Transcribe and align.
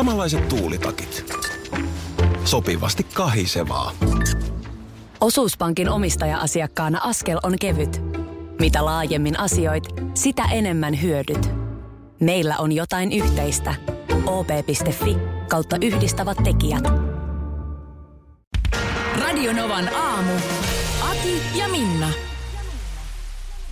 Samanlaiset 0.00 0.48
tuulitakit. 0.48 1.34
Sopivasti 2.44 3.04
kahisevaa. 3.14 3.92
Osuuspankin 5.20 5.88
omistaja-asiakkaana 5.88 7.00
askel 7.02 7.38
on 7.42 7.58
kevyt. 7.60 8.00
Mitä 8.60 8.84
laajemmin 8.84 9.38
asioit, 9.38 9.84
sitä 10.14 10.42
enemmän 10.52 11.02
hyödyt. 11.02 11.50
Meillä 12.20 12.56
on 12.58 12.72
jotain 12.72 13.12
yhteistä. 13.12 13.74
op.fi 14.26 15.16
kautta 15.48 15.76
yhdistävät 15.82 16.38
tekijät. 16.44 16.84
Radionovan 19.20 19.94
aamu. 19.94 20.32
Ati 21.10 21.42
ja 21.58 21.68
Minna. 21.68 22.08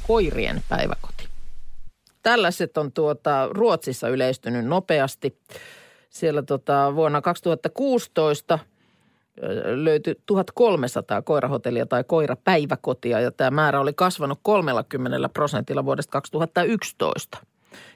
koirien 0.06 0.62
päiväkoti. 0.68 1.28
Tällaiset 2.22 2.78
on 2.78 2.92
tuota, 2.92 3.48
Ruotsissa 3.50 4.08
yleistynyt 4.08 4.66
nopeasti. 4.66 5.38
Siellä 6.08 6.42
tota, 6.42 6.94
vuonna 6.94 7.20
2016 7.20 8.58
ö, 9.42 9.84
löytyi 9.84 10.14
1300 10.26 11.22
koirahotellia 11.22 11.86
tai 11.86 12.04
koirapäiväkotia 12.04 13.20
ja 13.20 13.30
tämä 13.30 13.50
määrä 13.50 13.80
oli 13.80 13.92
kasvanut 13.92 14.38
30 14.42 15.28
prosentilla 15.28 15.84
vuodesta 15.84 16.12
2011. 16.12 17.38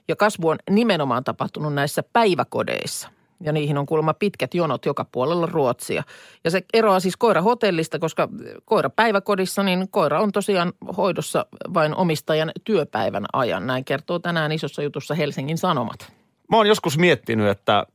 Ja 0.09 0.17
kasvu 0.17 0.49
on 0.49 0.59
nimenomaan 0.71 1.25
tapahtunut 1.25 1.75
näissä 1.75 2.03
päiväkodeissa. 2.13 3.09
Ja 3.41 3.53
niihin 3.53 3.79
on 3.79 3.87
kuulemma 3.87 4.15
pitkät 4.15 4.55
jonot 4.55 4.87
joka 4.87 5.07
puolella 5.13 5.47
Ruotsia. 5.47 6.03
Ja 6.45 6.51
se 6.51 6.63
eroaa 6.73 7.01
siis 7.01 7.17
koirahotellista, 7.17 7.99
koska 7.99 8.29
koirapäiväkodissa 8.65 9.63
niin 9.63 9.89
koira 9.91 10.21
on 10.21 10.33
tosiaan 10.33 10.73
hoidossa 10.97 11.47
vain 11.75 11.97
omistajan 11.97 12.53
työpäivän 12.65 13.25
ajan. 13.33 13.67
Näin 13.67 13.85
kertoo 13.85 14.19
tänään 14.19 14.53
isossa 14.53 14.83
jutussa 14.83 15.15
Helsingin 15.15 15.59
Sanomat. 15.59 16.13
Mä 16.51 16.57
oon 16.57 16.67
joskus 16.67 16.99
miettinyt, 16.99 17.49
että 17.49 17.87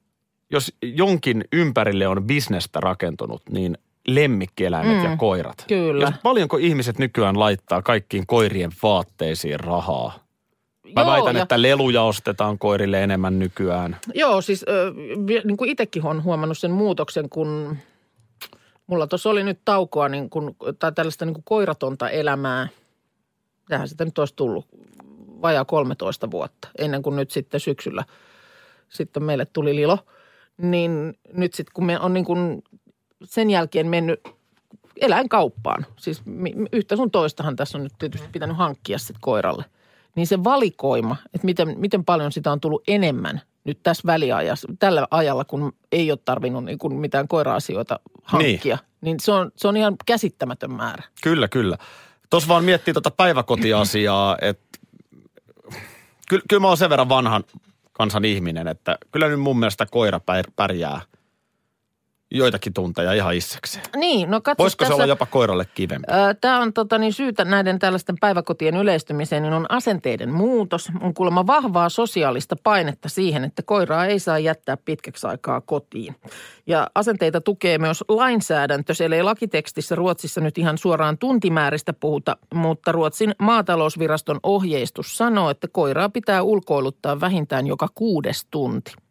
jos 0.51 0.73
jonkin 0.81 1.43
ympärille 1.53 2.07
on 2.07 2.23
bisnestä 2.23 2.79
rakentunut, 2.79 3.41
niin 3.49 3.77
lemmikkieläimet 4.07 4.97
Mm, 4.97 5.03
ja 5.11 5.17
koirat. 5.17 5.65
kyllä. 5.67 6.05
Jos 6.05 6.13
paljonko 6.23 6.57
ihmiset 6.57 6.99
nykyään 6.99 7.39
laittaa 7.39 7.81
kaikkiin 7.81 8.27
koirien 8.27 8.71
vaatteisiin 8.83 9.59
rahaa? 9.59 10.19
Mä 10.95 11.01
Joo, 11.01 11.11
väitän, 11.11 11.35
ja- 11.35 11.41
että 11.41 11.61
leluja 11.61 12.03
ostetaan 12.03 12.59
koirille 12.59 13.03
enemmän 13.03 13.39
nykyään. 13.39 13.97
Joo, 14.13 14.41
siis 14.41 14.65
vi- 15.27 15.41
niin 15.43 15.57
kuin 15.57 15.69
itsekin 15.69 16.05
olen 16.05 16.23
huomannut 16.23 16.57
sen 16.57 16.71
muutoksen, 16.71 17.29
kun 17.29 17.77
mulla 18.87 19.07
tuossa 19.07 19.29
oli 19.29 19.43
nyt 19.43 19.59
taukoa 19.65 20.09
niin 20.09 20.29
kuin, 20.29 20.55
tai 20.79 20.91
tällaista 20.91 21.25
niin 21.25 21.33
kuin 21.33 21.43
koiratonta 21.43 22.09
elämää. 22.09 22.67
Tähän 23.69 23.87
sitä 23.87 24.05
nyt 24.05 24.17
olisi 24.19 24.35
tullut 24.35 24.67
vajaa 25.41 25.65
13 25.65 26.31
vuotta, 26.31 26.67
ennen 26.77 27.03
kuin 27.03 27.15
nyt 27.15 27.31
sitten 27.31 27.59
syksyllä 27.59 28.03
sitten 28.89 29.23
meille 29.23 29.45
tuli 29.53 29.75
Lilo. 29.75 29.99
Niin 30.57 31.13
nyt 31.33 31.53
sitten 31.53 31.73
kun 31.73 31.85
me 31.85 31.99
on 31.99 32.13
niin 32.13 32.25
kuin 32.25 32.63
sen 33.23 33.49
jälkeen 33.49 33.87
mennyt 33.87 34.19
eläinkauppaan, 35.01 35.85
siis 35.95 36.21
yhtä 36.71 36.95
sun 36.95 37.11
toistahan 37.11 37.55
tässä 37.55 37.77
on 37.77 37.83
nyt 37.83 37.93
tietysti 37.99 38.27
pitänyt 38.31 38.57
hankkia 38.57 38.97
sitten 38.97 39.21
koiralle, 39.21 39.65
niin 40.15 40.27
se 40.27 40.43
valikoima, 40.43 41.15
että 41.33 41.45
miten, 41.45 41.79
miten 41.79 42.05
paljon 42.05 42.31
sitä 42.31 42.51
on 42.51 42.59
tullut 42.59 42.83
enemmän 42.87 43.41
nyt 43.63 43.79
tässä 43.83 44.03
väliajassa, 44.05 44.67
tällä 44.79 45.07
ajalla, 45.11 45.45
kun 45.45 45.73
ei 45.91 46.11
ole 46.11 46.19
tarvinnut 46.25 46.65
niin 46.65 46.77
kuin 46.77 46.93
mitään 46.93 47.27
koira-asioita 47.27 47.99
hankkia, 48.23 48.75
niin, 48.75 48.87
niin 49.01 49.19
se, 49.19 49.31
on, 49.31 49.51
se 49.55 49.67
on 49.67 49.77
ihan 49.77 49.95
käsittämätön 50.05 50.71
määrä. 50.71 51.03
Kyllä, 51.23 51.47
kyllä. 51.47 51.77
Tuossa 52.29 52.49
vaan 52.49 52.63
miettii 52.63 52.93
tuota 52.93 53.11
päiväkotiasiaa, 53.11 54.37
että 54.41 54.79
kyllä, 56.29 56.43
kyllä 56.49 56.61
mä 56.61 56.67
oon 56.67 56.77
sen 56.77 56.89
verran 56.89 57.09
vanhan 57.09 57.43
kansan 57.97 58.25
ihminen, 58.25 58.67
että 58.67 58.97
kyllä 59.11 59.27
nyt 59.27 59.39
mun 59.39 59.59
mielestä 59.59 59.85
koira 59.85 60.17
pär- 60.17 60.51
pärjää 60.55 61.01
joitakin 62.31 62.73
tunteja 62.73 63.13
ihan 63.13 63.35
itsekseen. 63.35 63.85
Niin, 63.95 64.31
no 64.31 64.41
katso 64.41 64.63
Voisiko 64.63 64.85
se 64.85 64.89
tässä, 64.89 64.95
olla 64.95 65.05
jopa 65.05 65.25
koiralle 65.25 65.65
kivempi? 65.65 66.07
Tämä 66.41 66.59
on 66.59 66.73
tota, 66.73 66.97
niin 66.97 67.13
syytä 67.13 67.45
näiden 67.45 67.79
tällaisten 67.79 68.15
päiväkotien 68.19 68.77
yleistymiseen, 68.77 69.43
niin 69.43 69.53
on 69.53 69.65
asenteiden 69.69 70.33
muutos. 70.33 70.89
On 71.01 71.13
kuulemma 71.13 71.47
vahvaa 71.47 71.89
sosiaalista 71.89 72.55
painetta 72.63 73.09
siihen, 73.09 73.43
että 73.43 73.63
koiraa 73.63 74.05
ei 74.05 74.19
saa 74.19 74.39
jättää 74.39 74.77
pitkäksi 74.77 75.27
aikaa 75.27 75.61
kotiin. 75.61 76.15
Ja 76.67 76.87
asenteita 76.95 77.41
tukee 77.41 77.77
myös 77.77 78.03
lainsäädäntö. 78.07 78.93
Siellä 78.93 79.15
ei 79.15 79.23
lakitekstissä 79.23 79.95
Ruotsissa 79.95 80.41
nyt 80.41 80.57
ihan 80.57 80.77
suoraan 80.77 81.17
tuntimääristä 81.17 81.93
puhuta, 81.93 82.37
mutta 82.53 82.91
Ruotsin 82.91 83.35
maatalousviraston 83.39 84.39
ohjeistus 84.43 85.17
sanoo, 85.17 85.49
että 85.49 85.67
koiraa 85.67 86.09
pitää 86.09 86.43
ulkoiluttaa 86.43 87.19
vähintään 87.19 87.67
joka 87.67 87.87
kuudes 87.95 88.45
tunti. 88.51 89.06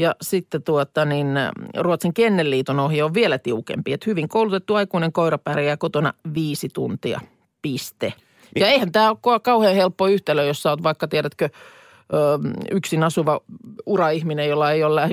Ja 0.00 0.14
sitten 0.22 0.62
tuota, 0.62 1.04
niin 1.04 1.26
Ruotsin 1.78 2.14
Kennelliiton 2.14 2.80
ohje 2.80 3.04
on 3.04 3.14
vielä 3.14 3.38
tiukempi, 3.38 3.92
että 3.92 4.10
hyvin 4.10 4.28
koulutettu 4.28 4.74
aikuinen 4.74 5.12
koira 5.12 5.38
pärjää 5.38 5.76
kotona 5.76 6.12
viisi 6.34 6.68
tuntia, 6.74 7.20
piste. 7.62 8.12
Ja 8.60 8.66
eihän 8.68 8.92
tämä 8.92 9.14
ole 9.26 9.40
kauhean 9.40 9.74
helppo 9.74 10.06
yhtälö, 10.08 10.44
jos 10.44 10.62
sä 10.62 10.70
oot 10.70 10.82
vaikka, 10.82 11.08
tiedätkö, 11.08 11.48
yksin 12.70 13.02
asuva 13.02 13.40
uraihminen, 13.86 14.48
jolla 14.48 14.72
ei 14.72 14.84
ole 14.84 15.08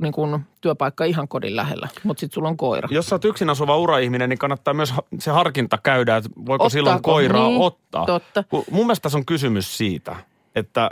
niin 0.00 0.12
kuin 0.12 0.40
työpaikka 0.60 1.04
ihan 1.04 1.28
kodin 1.28 1.56
lähellä, 1.56 1.88
mutta 2.04 2.20
sitten 2.20 2.34
sulla 2.34 2.48
on 2.48 2.56
koira. 2.56 2.88
Jos 2.92 3.06
sä 3.06 3.14
oot 3.14 3.24
yksin 3.24 3.50
asuva 3.50 3.76
uraihminen, 3.76 4.28
niin 4.28 4.38
kannattaa 4.38 4.74
myös 4.74 4.94
se 5.18 5.30
harkinta 5.30 5.78
käydä, 5.82 6.16
että 6.16 6.30
voiko 6.36 6.52
Ottaako? 6.52 6.68
silloin 6.70 7.02
koiraa 7.02 7.48
Niin, 7.48 7.60
ottaa. 7.60 8.06
totta. 8.06 8.44
Mun 8.70 8.86
mielestä 8.86 9.02
tässä 9.02 9.18
on 9.18 9.26
kysymys 9.26 9.76
siitä, 9.78 10.16
että 10.54 10.90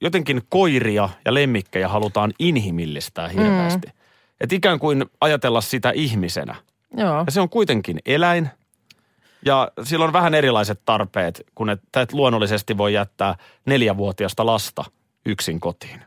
jotenkin 0.00 0.42
koiria 0.48 1.08
ja 1.24 1.34
lemmikkejä 1.34 1.88
halutaan 1.88 2.32
inhimillistää 2.38 3.28
hirveästi. 3.28 3.86
Mm. 3.86 3.92
Että 4.40 4.54
ikään 4.56 4.78
kuin 4.78 5.04
ajatella 5.20 5.60
sitä 5.60 5.90
ihmisenä. 5.94 6.54
Joo. 6.96 7.22
Ja 7.26 7.32
se 7.32 7.40
on 7.40 7.48
kuitenkin 7.48 7.98
eläin. 8.06 8.50
Ja 9.44 9.70
sillä 9.82 10.04
on 10.04 10.12
vähän 10.12 10.34
erilaiset 10.34 10.80
tarpeet, 10.84 11.42
kun 11.54 11.70
et, 11.70 11.80
et 11.96 12.12
luonnollisesti 12.12 12.78
voi 12.78 12.94
jättää 12.94 13.34
neljävuotiasta 13.66 14.46
lasta 14.46 14.84
yksin 15.26 15.60
kotiin. 15.60 15.98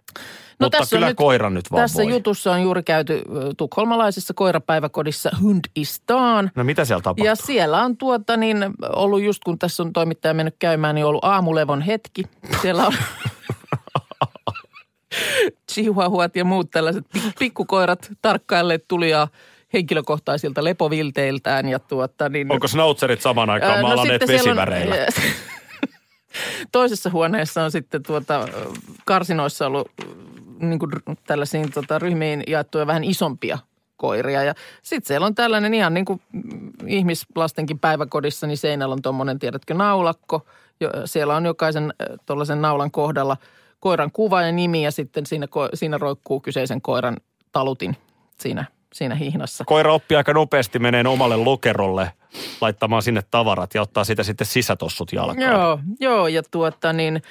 No, 0.60 0.66
Mutta 0.66 0.78
tässä 0.78 0.96
kyllä 0.96 1.08
nyt- 1.08 1.18
koira 1.18 1.50
nyt 1.50 1.72
vaan 1.72 1.84
Tässä 1.84 2.04
voi. 2.04 2.12
jutussa 2.12 2.52
on 2.52 2.62
juuri 2.62 2.84
käyty 2.84 3.22
tukholmalaisessa 3.58 4.34
koirapäiväkodissa 4.34 5.30
Hundistaan. 5.42 6.52
No 6.56 6.64
mitä 6.64 6.86
siellä 6.86 7.02
tapahtuu? 7.02 7.26
Ja 7.26 7.36
siellä 7.36 7.84
on 7.84 7.98
tuota 7.98 8.38
niin 8.38 8.58
ollut 8.96 9.22
just 9.22 9.44
kun 9.44 9.60
tässä 9.60 9.84
on 9.84 9.94
toimittaja 9.94 10.34
mennyt 10.34 10.56
käymään, 10.60 10.96
niin 10.96 11.06
ollut 11.06 11.24
aamulevon 11.24 11.82
hetki. 11.82 12.24
Siellä 12.62 12.88
on 12.88 12.94
chihuahuat 15.72 16.36
ja 16.36 16.46
muut 16.46 16.72
tällaiset 16.72 17.06
pik- 17.18 17.34
pikkukoirat 17.40 18.12
tarkkailleet 18.22 18.88
tulijaa 18.88 19.28
henkilökohtaisilta 19.74 20.64
lepovilteiltään 20.64 21.70
ja 21.70 21.80
tuota 21.80 22.30
niin... 22.30 22.52
Onko 22.52 22.68
snautserit 22.68 23.22
saman 23.22 23.50
aikaan 23.50 23.74
Ää, 23.74 23.82
maalaneet 23.82 24.22
sitten 24.22 24.40
siellä 24.40 24.62
on- 24.62 24.68
vesiväreillä? 24.68 24.96
Toisessa 26.72 27.10
huoneessa 27.10 27.64
on 27.64 27.72
sitten 27.72 28.04
tuota, 28.04 28.48
karsinoissa 29.06 29.68
ollut 29.68 29.92
niin 30.60 30.80
kuin 30.80 30.92
tällaisiin 31.28 31.72
tota, 31.72 32.00
ryhmiin 32.00 32.44
jaettuja 32.48 32.88
vähän 32.88 33.04
isompia 33.04 33.58
koiria. 33.98 34.44
Ja 34.44 34.54
sitten 34.82 35.08
siellä 35.08 35.28
on 35.28 35.36
tällainen 35.36 35.74
ihan 35.74 35.94
niin 35.94 36.06
kuin 36.06 36.22
ihmislastenkin 36.88 37.80
päiväkodissa, 37.80 38.48
niin 38.48 38.58
seinällä 38.58 38.94
on 38.94 39.02
tuommoinen, 39.02 39.40
tiedätkö, 39.40 39.74
naulakko. 39.74 40.46
Jo, 40.80 40.90
siellä 41.06 41.36
on 41.36 41.46
jokaisen 41.46 41.94
tuollaisen 42.26 42.62
naulan 42.62 42.92
kohdalla 42.92 43.38
koiran 43.82 44.12
kuva 44.12 44.42
ja 44.42 44.52
nimi 44.52 44.84
ja 44.84 44.92
sitten 44.92 45.26
siinä, 45.26 45.48
siinä 45.74 45.98
roikkuu 45.98 46.40
kyseisen 46.40 46.82
koiran 46.82 47.18
talutin 47.52 47.98
siinä, 48.40 48.66
siinä 48.94 49.16
hihnassa. 49.16 49.64
Koira 49.68 49.94
oppii 49.94 50.18
aika 50.18 50.34
nopeasti 50.34 50.80
menee 50.80 51.04
omalle 51.08 51.38
lokerolle 51.38 52.12
laittamaan 52.62 53.02
sinne 53.02 53.22
tavarat 53.32 53.74
ja 53.76 53.82
ottaa 53.82 54.04
siitä 54.04 54.24
sitten 54.24 54.48
sisätossut 54.48 55.14
jalkaan. 55.14 55.52
Joo, 55.52 55.80
joo 56.00 56.28
ja 56.28 56.44
tuota 56.52 56.94
niin 56.94 57.22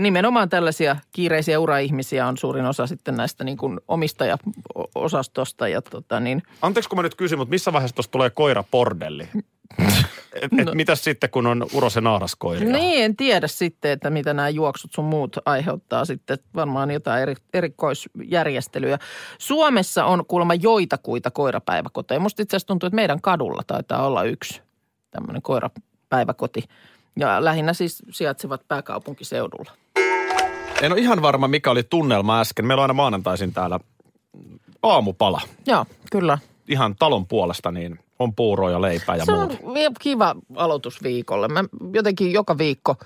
nimenomaan 0.00 0.48
tällaisia 0.48 0.96
kiireisiä 1.12 1.60
uraihmisiä 1.60 2.26
on 2.26 2.36
suurin 2.36 2.66
osa 2.66 2.86
sitten 2.86 3.16
näistä 3.16 3.44
niin 3.44 3.56
kuin 3.56 3.80
omistaja-osastosta 3.88 5.68
ja 5.68 5.82
tota 5.82 6.20
niin, 6.20 6.42
Anteeksi 6.62 6.88
kun 6.88 6.98
mä 6.98 7.02
nyt 7.02 7.14
kysyn, 7.14 7.38
mutta 7.38 7.50
missä 7.50 7.72
vaiheessa 7.72 7.94
tuossa 7.94 8.12
tulee 8.12 8.30
koira 8.30 8.64
et, 10.34 10.52
et 10.58 10.74
mitäs 10.74 11.04
sitten, 11.04 11.30
kun 11.30 11.46
on 11.46 11.66
urosen 11.72 12.04
naaraskoiria? 12.04 12.72
niin 12.72 13.04
en 13.04 13.16
tiedä 13.16 13.48
sitten, 13.48 13.90
että 13.90 14.10
mitä 14.10 14.34
nämä 14.34 14.48
juoksut 14.48 14.92
sun 14.92 15.04
muut 15.04 15.36
aiheuttaa 15.44 16.04
sitten 16.04 16.38
varmaan 16.54 16.90
jotain 16.90 17.22
eri, 17.22 17.34
erikoisjärjestelyjä. 17.54 18.98
Suomessa 19.38 20.04
on 20.04 20.26
kuulemma 20.26 20.54
joitakuita 20.54 21.30
koirapäiväkoteja. 21.30 22.20
Musta 22.20 22.42
itse 22.42 22.56
asiassa 22.56 22.66
tuntuu, 22.66 22.86
että 22.86 22.94
meidän 22.94 23.20
kadulla 23.20 23.62
taitaa 23.66 24.06
olla 24.06 24.24
yksi 24.24 24.62
tämmöinen 25.10 25.42
koirapäiväkoti. 25.42 26.64
Ja 27.16 27.44
lähinnä 27.44 27.72
siis 27.72 28.02
sijaitsevat 28.10 28.68
pääkaupunkiseudulla. 28.68 29.70
En 30.82 30.92
ole 30.92 31.00
ihan 31.00 31.22
varma, 31.22 31.48
mikä 31.48 31.70
oli 31.70 31.82
tunnelma 31.82 32.40
äsken. 32.40 32.66
Meillä 32.66 32.80
on 32.80 32.84
aina 32.84 32.94
maanantaisin 32.94 33.52
täällä 33.52 33.80
aamupala. 34.82 35.40
Joo, 35.66 35.86
kyllä. 36.12 36.38
Ihan 36.68 36.96
talon 36.98 37.26
puolesta, 37.26 37.70
niin 37.70 37.98
on 38.20 38.34
puuroa 38.34 38.70
ja 38.70 38.80
leipää 38.80 39.16
ja 39.16 39.24
se 39.24 39.32
muuta. 39.32 39.56
on 39.64 39.94
kiva 40.00 40.36
aloitus 40.56 41.02
viikolle. 41.02 41.48
Mä 41.48 41.64
jotenkin 41.92 42.32
joka 42.32 42.58
viikko, 42.58 42.96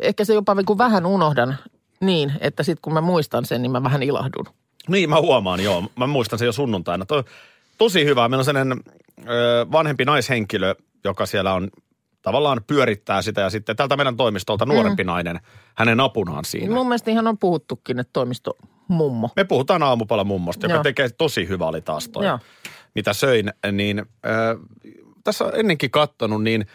ehkä 0.00 0.24
se 0.24 0.34
jopa 0.34 0.54
niin 0.54 0.78
vähän 0.78 1.06
unohdan 1.06 1.56
niin, 2.00 2.32
että 2.40 2.62
sitten 2.62 2.82
kun 2.82 2.92
mä 2.92 3.00
muistan 3.00 3.44
sen, 3.44 3.62
niin 3.62 3.72
mä 3.72 3.82
vähän 3.82 4.02
ilahdun. 4.02 4.46
Niin, 4.88 5.10
mä 5.10 5.20
huomaan, 5.20 5.60
joo. 5.60 5.84
Mä 5.96 6.06
muistan 6.06 6.38
sen 6.38 6.46
jo 6.46 6.52
sunnuntaina. 6.52 7.06
Toi, 7.06 7.24
tosi 7.78 8.04
hyvä. 8.04 8.28
Meillä 8.28 8.40
on 8.40 8.44
sellainen 8.44 8.80
ö, 9.18 9.66
vanhempi 9.72 10.04
naishenkilö, 10.04 10.74
joka 11.04 11.26
siellä 11.26 11.54
on 11.54 11.70
tavallaan 12.22 12.60
pyörittää 12.66 13.22
sitä 13.22 13.40
ja 13.40 13.50
sitten 13.50 13.76
tältä 13.76 13.96
meidän 13.96 14.16
toimistolta 14.16 14.66
nuorempi 14.66 15.04
mm. 15.04 15.06
nainen 15.06 15.40
hänen 15.74 16.00
apunaan 16.00 16.44
siinä. 16.44 16.74
Mun 16.74 16.88
mielestä 16.88 17.10
ihan 17.10 17.26
on 17.26 17.38
puhuttukin, 17.38 17.98
että 17.98 18.10
toimisto 18.12 18.56
mummo. 18.88 19.30
Me 19.36 19.44
puhutaan 19.44 19.82
aamupala 19.82 20.24
mummosta, 20.24 20.66
joka 20.66 20.74
Joo. 20.74 20.82
tekee 20.82 21.08
tosi 21.08 21.48
hyvä 21.48 21.66
oli 21.66 21.80
taas 21.80 22.08
toi, 22.08 22.26
Joo. 22.26 22.38
Mitä 22.94 23.12
söin. 23.12 23.52
Niin 23.72 23.98
äh, 23.98 24.06
tässä 25.24 25.44
on 25.44 25.52
ennenkin 25.54 25.90
kattonut, 25.90 26.42
niin 26.42 26.66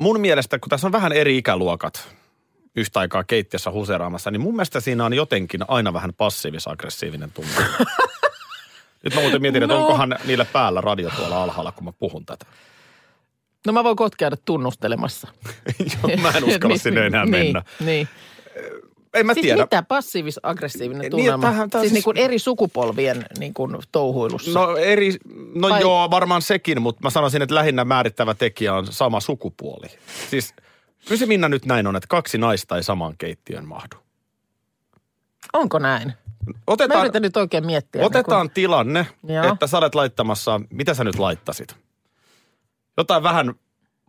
mun 0.00 0.20
mielestä, 0.20 0.58
kun 0.58 0.68
tässä 0.68 0.86
on 0.86 0.92
vähän 0.92 1.12
eri 1.12 1.38
ikäluokat 1.38 2.08
yhtä 2.76 3.00
aikaa 3.00 3.24
keittiössä 3.24 3.70
huseeraamassa, 3.70 4.30
niin 4.30 4.40
mun 4.40 4.54
mielestä 4.56 4.80
siinä 4.80 5.04
on 5.04 5.14
jotenkin 5.14 5.60
aina 5.68 5.92
vähän 5.92 6.12
passiivis-aggressiivinen 6.12 7.30
tunne. 7.34 7.50
Nyt 9.04 9.14
mä 9.14 9.20
muuten 9.20 9.42
mietin, 9.42 9.62
että 9.62 9.74
No. 9.74 9.80
onkohan 9.80 10.18
niillä 10.24 10.44
päällä 10.44 10.80
radio 10.80 11.10
tuolla 11.16 11.42
alhaalla, 11.42 11.72
kun 11.72 11.84
mä 11.84 11.92
puhun 11.92 12.26
tätä. 12.26 12.46
No 13.66 13.72
mä 13.72 13.84
voin 13.84 13.96
kohta 13.96 14.16
käydä 14.16 14.36
tunnustelemassa. 14.44 15.28
Joo, 16.08 16.16
mä 16.16 16.30
en 16.30 16.44
uskalla 16.44 16.76
sinne 16.84 17.06
enää 17.06 17.24
niin, 17.24 17.30
mennä. 17.30 17.62
Niin. 17.80 18.08
En 19.14 19.26
mä 19.26 19.34
Siis 19.34 19.42
tiedä. 19.44 19.62
mitä 19.62 19.82
passiivis-aggressiivinen 19.88 21.00
Niin, 21.00 21.10
tunnelma? 21.10 21.42
tähän- 21.42 21.70
tää 21.70 21.80
siis 21.80 21.90
siis- 21.90 21.94
niin 21.94 22.04
kuin 22.04 22.16
eri 22.16 22.38
sukupolvien 22.38 23.26
niin 23.38 23.54
kuin 23.54 23.76
touhuilussa. 23.92 24.50
No 24.60 24.76
eri, 24.76 25.14
no 25.54 25.68
Vai- 25.68 25.80
joo, 25.80 26.10
varmaan 26.10 26.42
sekin, 26.42 26.82
mutta 26.82 27.00
mä 27.02 27.10
sanoisin, 27.10 27.42
että 27.42 27.54
lähinnä 27.54 27.84
määrittävä 27.84 28.34
tekijä 28.34 28.74
on 28.74 28.86
sama 28.86 29.20
sukupuoli. 29.20 29.86
Siis 30.30 30.54
kyllä 31.08 31.18
se 31.18 31.26
Minna 31.26 31.48
nyt 31.48 31.66
näin 31.66 31.86
on, 31.86 31.96
että 31.96 32.06
kaksi 32.08 32.38
naista 32.38 32.76
ei 32.76 32.82
samaan 32.82 33.14
keittiön 33.18 33.68
mahdu. 33.68 33.96
Onko 35.52 35.78
näin? 35.78 36.08
Mä 36.46 36.54
Otetaan, 36.66 37.00
yritän 37.00 37.22
nyt 37.22 37.36
oikein 37.36 37.66
miettiä. 37.66 38.04
otetaan 38.06 38.46
Niin 38.46 38.54
tilanne, 38.54 39.06
Joo. 39.28 39.52
että 39.52 39.66
sä 39.66 39.78
olet 39.78 39.94
laittamassa, 39.94 40.60
mitä 40.70 40.94
sä 40.94 41.04
nyt 41.04 41.18
laittasit? 41.18 41.76
Jotain 42.96 43.22
vähän 43.22 43.54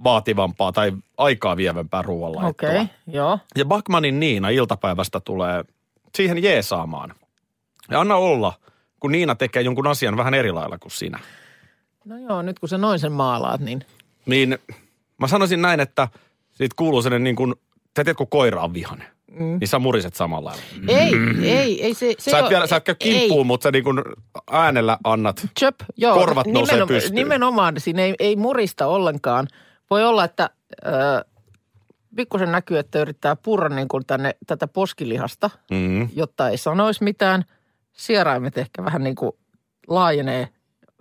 vaativampaa 0.04 0.72
tai 0.72 0.92
aikaa 1.18 1.58
vievämpää 1.58 2.02
ruoanlaittoa. 2.02 2.70
Okei, 2.70 2.82
okay, 2.82 2.96
joo. 3.08 3.40
Ja 3.58 3.66
Backmanin 3.66 4.20
Niina 4.20 4.50
iltapäivästä 4.50 5.20
tulee 5.20 5.64
siihen 6.16 6.44
jeesaamaan. 6.44 7.14
Ja 7.92 8.00
anna 8.00 8.16
olla, 8.16 8.54
kun 9.00 9.12
Niina 9.12 9.36
tekee 9.36 9.62
jonkun 9.62 9.88
asian 9.88 10.18
vähän 10.18 10.34
eri 10.34 10.52
lailla 10.52 10.78
kuin 10.78 10.92
sinä. 10.92 11.20
No 12.06 12.18
joo, 12.18 12.42
nyt 12.42 12.60
kun 12.60 12.70
sä 12.70 12.78
noin 12.78 13.00
sen 13.00 13.12
maalaat, 13.12 13.62
niin... 13.62 13.86
Niin 14.26 14.58
mä 15.18 15.28
sanoisin 15.28 15.62
näin, 15.62 15.80
että 15.80 16.08
siitä 16.52 16.76
kuuluu 16.78 17.02
sellainen 17.02 17.24
niin 17.24 17.36
kuin, 17.36 17.56
sä 17.98 18.04
tiedät 18.04 18.18
kun 18.18 18.28
koira 18.28 18.62
on 18.62 18.74
vihane, 18.74 19.06
mm. 19.32 19.58
niin 19.60 19.68
sä 19.68 19.80
muriset 19.80 20.16
samalla 20.16 20.50
lailla. 20.50 20.64
Ei, 20.88 21.14
ei, 21.50 21.84
ei 21.84 21.94
se... 21.94 22.14
se 22.20 22.32
Sä 22.32 22.40
et 22.40 22.50
vielä, 22.50 22.68
sä 22.68 22.76
et 22.76 22.84
käy 22.84 22.96
kimppuun, 22.96 23.48
mutta 23.48 23.64
sä 23.64 23.72
niin 23.72 23.84
kuin 23.84 24.02
äänellä 24.52 24.98
annat. 25.04 25.48
Chöp, 25.60 25.76
joo. 25.98 26.16
Korvat 26.16 26.48
nousee 26.48 26.86
pystyyn. 26.88 27.16
Nimenomaan, 27.16 27.74
siinä 27.78 28.02
ei, 28.02 28.16
ei 28.20 28.36
murista 28.36 28.88
ollenkaan. 28.88 29.48
Voi 29.92 30.06
olla, 30.06 30.24
että 30.24 30.50
äh, 30.88 31.32
pikkusen 32.16 32.52
näkyy, 32.52 32.78
että 32.78 33.00
yrittää 33.00 33.36
purra 33.36 33.70
niin 33.70 33.88
kuin 33.88 34.06
tänne 34.06 34.36
tätä 34.48 34.68
poskilihasta, 34.68 35.50
Mm. 35.72 36.10
jotta 36.16 36.50
ei 36.50 36.58
sanoisi 36.58 37.04
mitään. 37.04 37.46
Sieraimet 37.92 38.58
ehkä 38.58 38.84
vähän 38.86 39.04
niin 39.04 39.16
kuin 39.16 39.32
laajenee, 39.88 40.50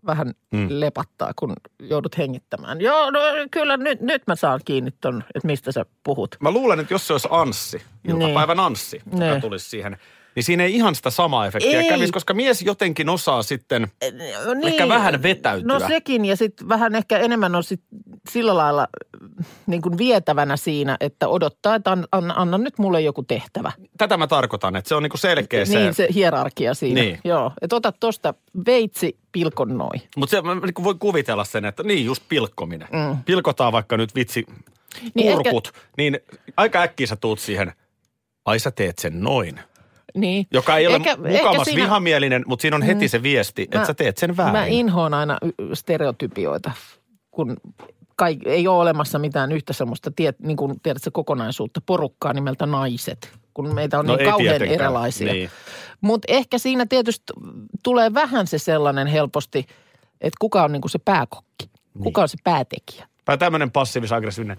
vähän 0.06 0.32
Mm. 0.52 0.66
lepattaa, 0.70 1.32
kun 1.36 1.52
joudut 1.80 2.18
hengittämään. 2.18 2.80
Joo, 2.80 3.10
no 3.10 3.20
kyllä 3.50 3.76
nyt, 3.76 4.00
nyt 4.00 4.22
mä 4.26 4.36
saan 4.36 4.60
kiinni 4.64 4.90
ton, 5.00 5.24
että 5.34 5.46
mistä 5.46 5.72
sä 5.72 5.86
puhut. 6.04 6.36
Mä 6.40 6.50
luulen, 6.50 6.80
että 6.80 6.94
jos 6.94 7.06
se 7.06 7.12
olisi 7.12 7.28
Anssi, 7.30 7.82
iltapäivän 8.08 8.60
Anssi, 8.60 9.02
joka 9.12 9.18
Niin. 9.24 9.40
tulisi 9.40 9.68
siihen, 9.70 9.96
niin 10.34 10.44
siinä 10.44 10.64
ei 10.64 10.74
ihan 10.74 10.94
sitä 10.94 11.10
samaa 11.10 11.46
efektiä 11.46 11.80
Ei. 11.80 11.88
kävisi, 11.88 12.12
koska 12.12 12.34
mies 12.34 12.62
jotenkin 12.62 13.08
osaa 13.08 13.42
sitten 13.42 13.82
No 14.44 14.68
ehkä 14.68 14.88
vähän 14.88 15.22
vetäytyä. 15.22 15.78
No 15.78 15.88
sekin 15.88 16.24
ja 16.24 16.36
sitten 16.36 16.68
vähän 16.68 16.94
ehkä 16.94 17.18
enemmän 17.18 17.54
on 17.54 17.64
sit 17.64 17.80
sillä 18.30 18.56
lailla 18.56 18.88
niin 19.66 19.82
kuin 19.82 19.98
vietävänä 19.98 20.56
siinä, 20.56 20.96
että 21.00 21.28
odottaa, 21.28 21.74
että 21.74 21.92
an, 21.92 22.06
an, 22.12 22.38
anna 22.38 22.58
nyt 22.58 22.78
mulle 22.78 23.00
joku 23.00 23.22
tehtävä. 23.22 23.72
Tätä 23.98 24.16
mä 24.16 24.26
tarkoitan, 24.26 24.76
että 24.76 24.88
se 24.88 24.94
on 24.94 25.02
niin 25.02 25.10
kuin 25.10 25.20
selkeä 25.20 25.64
se. 25.64 25.78
Niin 25.78 25.94
se 25.94 26.08
hierarkia 26.14 26.74
siinä. 26.74 27.00
Niin. 27.00 27.18
Joo, 27.24 27.52
että 27.62 27.76
ota 27.76 27.92
tosta 27.92 28.34
veitsi, 28.66 29.18
pilkon 29.32 29.78
noin. 29.78 30.02
Mutta 30.16 30.30
se, 30.30 30.42
mä 30.42 30.54
niin 30.54 30.84
voi 30.84 30.94
kuvitella 30.98 31.44
sen, 31.44 31.64
että 31.64 31.82
niin 31.82 32.04
just 32.04 32.22
pilkkominen. 32.28 32.88
Mm. 32.92 33.24
Pilkotaan 33.24 33.72
vaikka 33.72 33.96
nyt 33.96 34.14
vitsi 34.14 34.46
Niin 35.14 35.32
kurkut, 35.32 35.72
niin, 35.96 36.12
niin 36.12 36.22
aika 36.56 36.82
äkkiä 36.82 37.06
sä 37.06 37.16
tuut 37.16 37.40
siihen, 37.40 37.72
ai 38.44 38.58
sä 38.58 38.70
teet 38.70 38.98
sen 38.98 39.20
noin. 39.20 39.60
Niin. 40.14 40.46
Joka 40.52 40.76
ei 40.76 40.86
ole 40.86 40.96
ehkä 40.96 41.16
mukamas 41.16 41.64
siinä- 41.64 41.82
vihamielinen, 41.82 42.42
mutta 42.46 42.62
siinä 42.62 42.76
on 42.76 42.82
heti 42.82 43.08
se 43.08 43.22
viesti, 43.22 43.62
että 43.62 43.86
sä 43.86 43.94
teet 43.94 44.18
sen 44.18 44.36
väärin. 44.36 44.52
Mä 44.60 44.66
inhoon 44.66 45.14
aina 45.14 45.38
stereotypioita, 45.74 46.70
kun 47.30 47.56
kai, 48.16 48.36
ei 48.44 48.68
ole 48.68 48.78
olemassa 48.82 49.18
mitään 49.18 49.52
yhtä 49.52 49.72
semmoista, 49.72 50.10
tiet, 50.16 50.38
niin 50.40 50.56
kuin 50.56 50.80
tiedätkö, 50.82 51.10
kokonaisuutta, 51.12 51.80
porukkaa 51.86 52.32
nimeltä 52.32 52.66
naiset, 52.66 53.32
kun 53.54 53.74
meitä 53.74 53.98
on 53.98 54.06
No 54.06 54.16
niin 54.16 54.30
kauhean 54.30 54.48
tietenkään, 54.58 54.80
erilaisia. 54.80 55.32
niin. 55.32 55.50
Mutta 56.00 56.32
ehkä 56.32 56.58
siinä 56.58 56.86
tietysti 56.86 57.32
tulee 57.82 58.14
vähän 58.14 58.46
se 58.46 58.58
sellainen 58.58 59.06
helposti, 59.06 59.58
että 60.20 60.36
kuka 60.40 60.62
on 60.64 60.72
niin 60.72 60.80
kuin 60.82 60.90
se 60.90 60.98
pääkokki, 60.98 61.70
kuka 62.02 62.22
on 62.22 62.28
se 62.28 62.38
päätekijä. 62.44 63.06
Tai 63.24 63.38
tämmöinen 63.38 63.70
passiivis-aggressiivinen, 63.70 64.56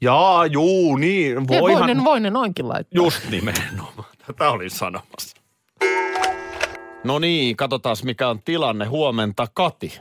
jaa, 0.00 0.46
juu, 0.46 0.96
niin, 0.96 1.34
Ja 1.34 1.42
voihan. 1.48 1.78
voinen, 1.80 2.04
voinen 2.04 2.32
noinkin 2.32 2.68
laittaa. 2.68 3.04
Just 3.04 3.30
nimenomaan. 3.30 4.07
Tätä 4.32 4.50
olin 4.50 4.70
sanomassa. 4.70 5.36
No 7.04 7.18
niin, 7.18 7.56
katsotaan 7.56 7.96
mikä 8.04 8.28
on 8.28 8.42
tilanne. 8.42 8.84
Huomenta, 8.84 9.46
Kati. 9.54 10.00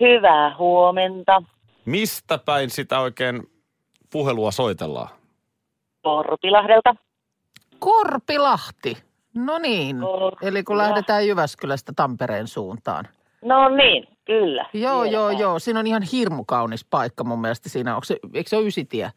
Hyvää 0.00 0.56
huomenta. 0.58 1.42
Mistä 1.84 2.38
päin 2.38 2.70
sitä 2.70 3.00
oikein 3.00 3.42
puhelua 4.12 4.50
soitellaan? 4.50 5.08
Korpilahdelta. 6.02 6.94
Korpilahti. 7.78 8.96
No 9.34 9.58
niin, 9.58 10.00
Korpilahti. 10.00 10.46
eli 10.46 10.62
kun 10.62 10.78
lähdetään 10.78 11.26
Jyväskylästä 11.26 11.92
Tampereen 11.96 12.46
suuntaan. 12.48 13.08
No 13.44 13.68
niin, 13.68 14.08
kyllä. 14.24 14.62
Joo, 14.72 15.02
Siellä 15.02 15.16
joo, 15.16 15.30
joo. 15.30 15.58
Siinä 15.58 15.80
on 15.80 15.86
ihan 15.86 16.02
hirmu 16.02 16.44
kaunis 16.44 16.84
paikka 16.84 17.24
mun 17.24 17.40
mielestä 17.40 17.68
siinä. 17.68 17.94
Onko 17.94 18.04
se, 18.04 18.16
eikö 18.34 18.50
se 18.50 18.56
ole 18.56 18.66
Ysitie? 18.66 19.10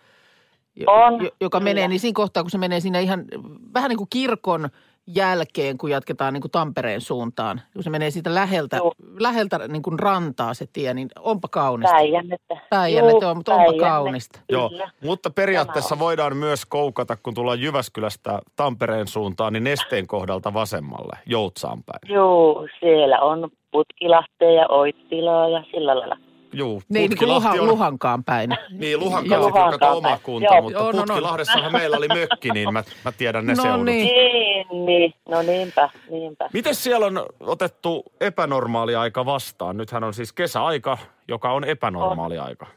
On, 0.87 1.23
jo- 1.23 1.29
joka 1.41 1.59
kyllä. 1.59 1.69
menee, 1.69 1.87
niin 1.87 1.99
siinä 1.99 2.15
kohtaa, 2.15 2.43
kun 2.43 2.51
se 2.51 2.57
menee 2.57 2.79
siinä 2.79 2.99
ihan 2.99 3.25
vähän 3.73 3.89
niin 3.89 3.97
kuin 3.97 4.09
kirkon 4.09 4.69
jälkeen, 5.07 5.77
kun 5.77 5.89
jatketaan 5.91 6.33
niin 6.33 6.41
kuin 6.41 6.51
Tampereen 6.51 7.01
suuntaan. 7.01 7.61
Kun 7.73 7.83
se 7.83 7.89
menee 7.89 8.11
siitä 8.11 8.35
läheltä, 8.35 8.77
Joo. 8.77 8.93
läheltä 9.19 9.67
niin 9.67 9.81
kuin 9.81 9.99
rantaa 9.99 10.53
se 10.53 10.65
tie, 10.73 10.93
niin 10.93 11.09
onpa 11.19 11.47
kaunista. 11.47 11.95
Päijännettä. 11.95 12.57
Päijännettä 12.69 13.29
on, 13.29 13.37
mutta 13.37 13.53
onpa 13.55 13.65
Päijänne, 13.65 13.89
kaunista. 13.89 14.39
Joo, 14.49 14.71
mutta 15.03 15.29
periaatteessa 15.29 15.99
voidaan 15.99 16.37
myös 16.37 16.65
koukata, 16.65 17.17
kun 17.23 17.33
tullaan 17.33 17.61
Jyväskylästä 17.61 18.39
Tampereen 18.55 19.07
suuntaan, 19.07 19.53
niin 19.53 19.63
nesteen 19.63 20.07
kohdalta 20.07 20.53
vasemmalle, 20.53 21.17
Joutsaan 21.25 21.83
päin. 21.83 22.15
Joo, 22.15 22.67
siellä 22.79 23.19
on 23.19 23.49
Putkilahtea 23.71 24.51
ja 24.51 24.65
Oittilaa 24.69 25.49
ja 25.49 25.63
sillä 25.71 25.99
lailla. 25.99 26.17
Juu, 26.53 26.81
Niin, 26.89 27.09
niin 27.09 27.17
kuin 27.17 27.29
Luhan, 27.29 27.59
on- 27.59 27.67
Luhankaan 27.67 28.23
päin. 28.23 28.49
Niin, 28.69 28.99
Luhankaan 28.99 29.41
joka 29.41 29.91
oma 29.91 30.07
päin. 30.09 30.19
kunta, 30.23 30.53
Joo. 30.53 30.61
mutta 30.61 30.79
Joo, 30.79 30.91
no, 30.91 30.99
no. 30.99 31.05
Putkilahdessahan 31.05 31.71
meillä 31.71 31.97
oli 31.97 32.07
mökki, 32.07 32.49
niin 32.51 32.73
mä, 32.73 32.83
mä 33.05 33.11
tiedän 33.11 33.45
ne 33.45 33.53
No 33.53 33.63
seudut. 33.63 33.85
niin. 33.85 34.05
Niin, 34.07 34.85
niin. 34.85 35.13
No 35.29 35.41
niinpä, 35.41 35.89
niinpä. 36.09 36.49
Miten 36.53 36.75
siellä 36.75 37.05
on 37.05 37.25
otettu 37.39 38.03
epänormaali 38.21 38.95
aika 38.95 39.25
vastaan? 39.25 39.77
Nythän 39.77 40.03
on 40.03 40.13
siis 40.13 40.33
kesäaika, 40.33 40.97
joka 41.27 41.51
on 41.51 41.63
epänormaali 41.63 42.37
aika. 42.37 42.67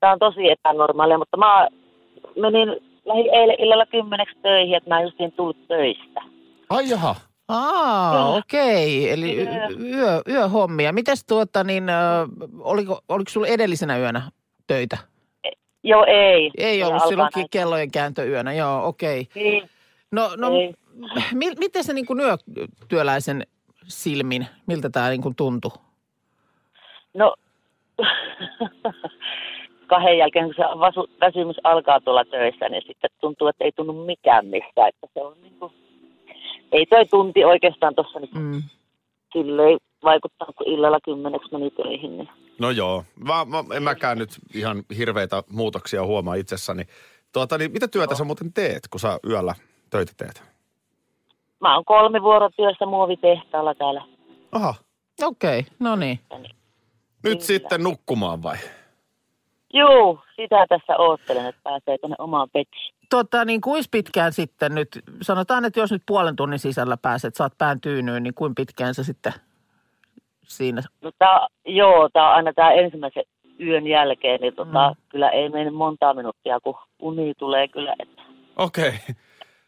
Tämä 0.00 0.12
on 0.12 0.18
tosi 0.18 0.50
epänormaalia, 0.50 1.18
mutta 1.18 1.36
mä 1.36 1.68
menin, 2.36 2.68
lähdin 3.04 3.34
eilen 3.34 3.56
illalla 3.60 3.86
kymmeneksi 3.86 4.36
töihin, 4.42 4.76
että 4.76 4.90
mä 4.90 4.98
en 4.98 5.04
justiin 5.04 5.32
tullut 5.32 5.68
töistä. 5.68 6.20
Ai 6.70 6.88
jaha. 6.88 7.14
Aa, 7.48 8.12
Kyllä. 8.12 8.26
okei. 8.28 9.10
Eli 9.10 9.36
yö, 9.90 10.22
yöhommia. 10.28 10.92
Mites 10.92 11.24
tuota 11.24 11.64
niin, 11.64 11.84
oliko, 12.60 13.00
oliko 13.08 13.30
sulla 13.30 13.46
edellisenä 13.46 13.98
yönä 13.98 14.22
töitä? 14.66 14.98
Joo, 15.84 16.04
ei. 16.08 16.50
Ei 16.58 16.82
ollut 16.84 17.02
silloinkin 17.08 17.46
kellojen 17.50 17.90
kääntöyönä, 17.90 18.52
joo, 18.52 18.86
okei. 18.88 19.28
Niin, 19.34 19.70
No, 20.12 20.30
no 20.36 20.48
Ei. 20.56 20.74
mi- 21.34 21.54
miten 21.58 21.84
se 21.84 21.92
niin 21.92 22.06
kuin 22.06 22.20
yötyöläisen 22.20 23.46
silmin, 23.84 24.46
miltä 24.66 24.90
tämä 24.90 25.08
niin 25.08 25.22
kuin 25.22 25.36
tuntui? 25.36 25.70
No, 27.14 27.34
kahden 29.86 30.18
jälkeen, 30.18 30.44
kun 30.44 30.54
se 30.56 30.62
vasu, 30.62 31.08
väsymys 31.20 31.56
alkaa 31.64 32.00
tuolla 32.00 32.24
töissä, 32.24 32.68
niin 32.68 32.82
sitten 32.86 33.10
tuntuu, 33.20 33.48
että 33.48 33.64
ei 33.64 33.72
tunnu 33.72 33.92
mikään 34.04 34.46
mistään. 34.46 34.88
Että 34.88 35.06
se 35.14 35.20
on 35.20 35.34
niin 35.42 35.54
kuin, 35.58 35.72
ei 36.72 36.86
toi 36.86 37.06
tunti 37.06 37.44
oikeastaan 37.44 37.94
tuossa 37.94 38.20
nyt 38.20 38.34
Mm. 38.34 38.62
silleen 39.32 39.78
vaikuttanut, 40.04 40.56
kun 40.56 40.66
illalla 40.68 40.98
kymmeneksi 41.04 41.48
meni 41.52 41.70
töihin. 41.70 42.16
Niin. 42.18 42.28
No 42.58 42.70
joo, 42.70 43.04
mä, 43.14 43.44
mä, 43.44 43.64
en 43.76 43.82
mäkään 43.82 44.18
nyt 44.18 44.30
ihan 44.54 44.82
hirveitä 44.98 45.42
muutoksia 45.50 46.04
huomaa 46.06 46.34
itsessäni. 46.34 46.84
Tuota, 47.32 47.58
niin 47.58 47.72
mitä 47.72 47.88
työtä 47.88 48.14
sä 48.14 48.24
muuten 48.24 48.52
teet, 48.52 48.88
kun 48.90 49.00
sä 49.00 49.18
yöllä 49.28 49.54
töitä 49.90 50.12
teet? 50.16 50.42
mä 51.60 51.74
oon 51.74 51.84
kolme 51.84 52.22
vuorotyössä 52.22 52.86
muovitehtaalla 52.86 53.74
täällä. 53.74 54.02
Aha. 54.52 54.74
Okei, 55.22 55.58
okay, 55.58 55.72
no 55.78 55.96
niin. 55.96 56.20
Nyt 56.32 56.42
Kyllä. 57.22 57.40
sitten 57.40 57.82
nukkumaan 57.82 58.42
vai? 58.42 58.56
Juu, 59.72 60.20
sitä 60.36 60.66
tässä 60.68 60.96
oottelen, 60.98 61.46
että 61.46 61.60
pääsee 61.64 61.98
tuonne 61.98 62.16
omaan 62.18 62.48
petiin. 62.52 62.94
Tota, 63.10 63.44
niin 63.44 63.60
kuinka 63.60 63.88
pitkään 63.90 64.32
sitten 64.32 64.74
nyt, 64.74 64.88
sanotaan, 65.22 65.64
että 65.64 65.80
jos 65.80 65.92
nyt 65.92 66.02
puolen 66.06 66.36
tunnin 66.36 66.58
sisällä 66.58 66.96
pääset, 66.96 67.34
saat 67.34 67.52
pään 67.58 67.80
tyynyyn, 67.80 68.22
niin 68.22 68.34
kuinka 68.34 68.60
pitkään 68.60 68.94
sä 68.94 69.04
sitten 69.04 69.32
siinä? 70.42 70.82
No 71.02 71.10
tää, 71.18 71.46
joo, 71.66 72.08
tää 72.12 72.28
on 72.28 72.34
aina 72.34 72.52
tää 72.52 72.72
ensimmäisen 72.72 73.22
yön 73.60 73.86
jälkeen, 73.86 74.40
niin 74.40 74.54
tota, 74.54 74.88
Mm. 74.88 74.96
kyllä 75.08 75.28
ei 75.30 75.48
mene 75.48 75.70
montaa 75.70 76.14
minuuttia, 76.14 76.60
kun 76.60 76.74
uni 76.98 77.32
tulee 77.38 77.68
kyllä. 77.68 77.94
Että 77.98 78.22
Okei. 78.56 78.88
Okay. 78.88 79.14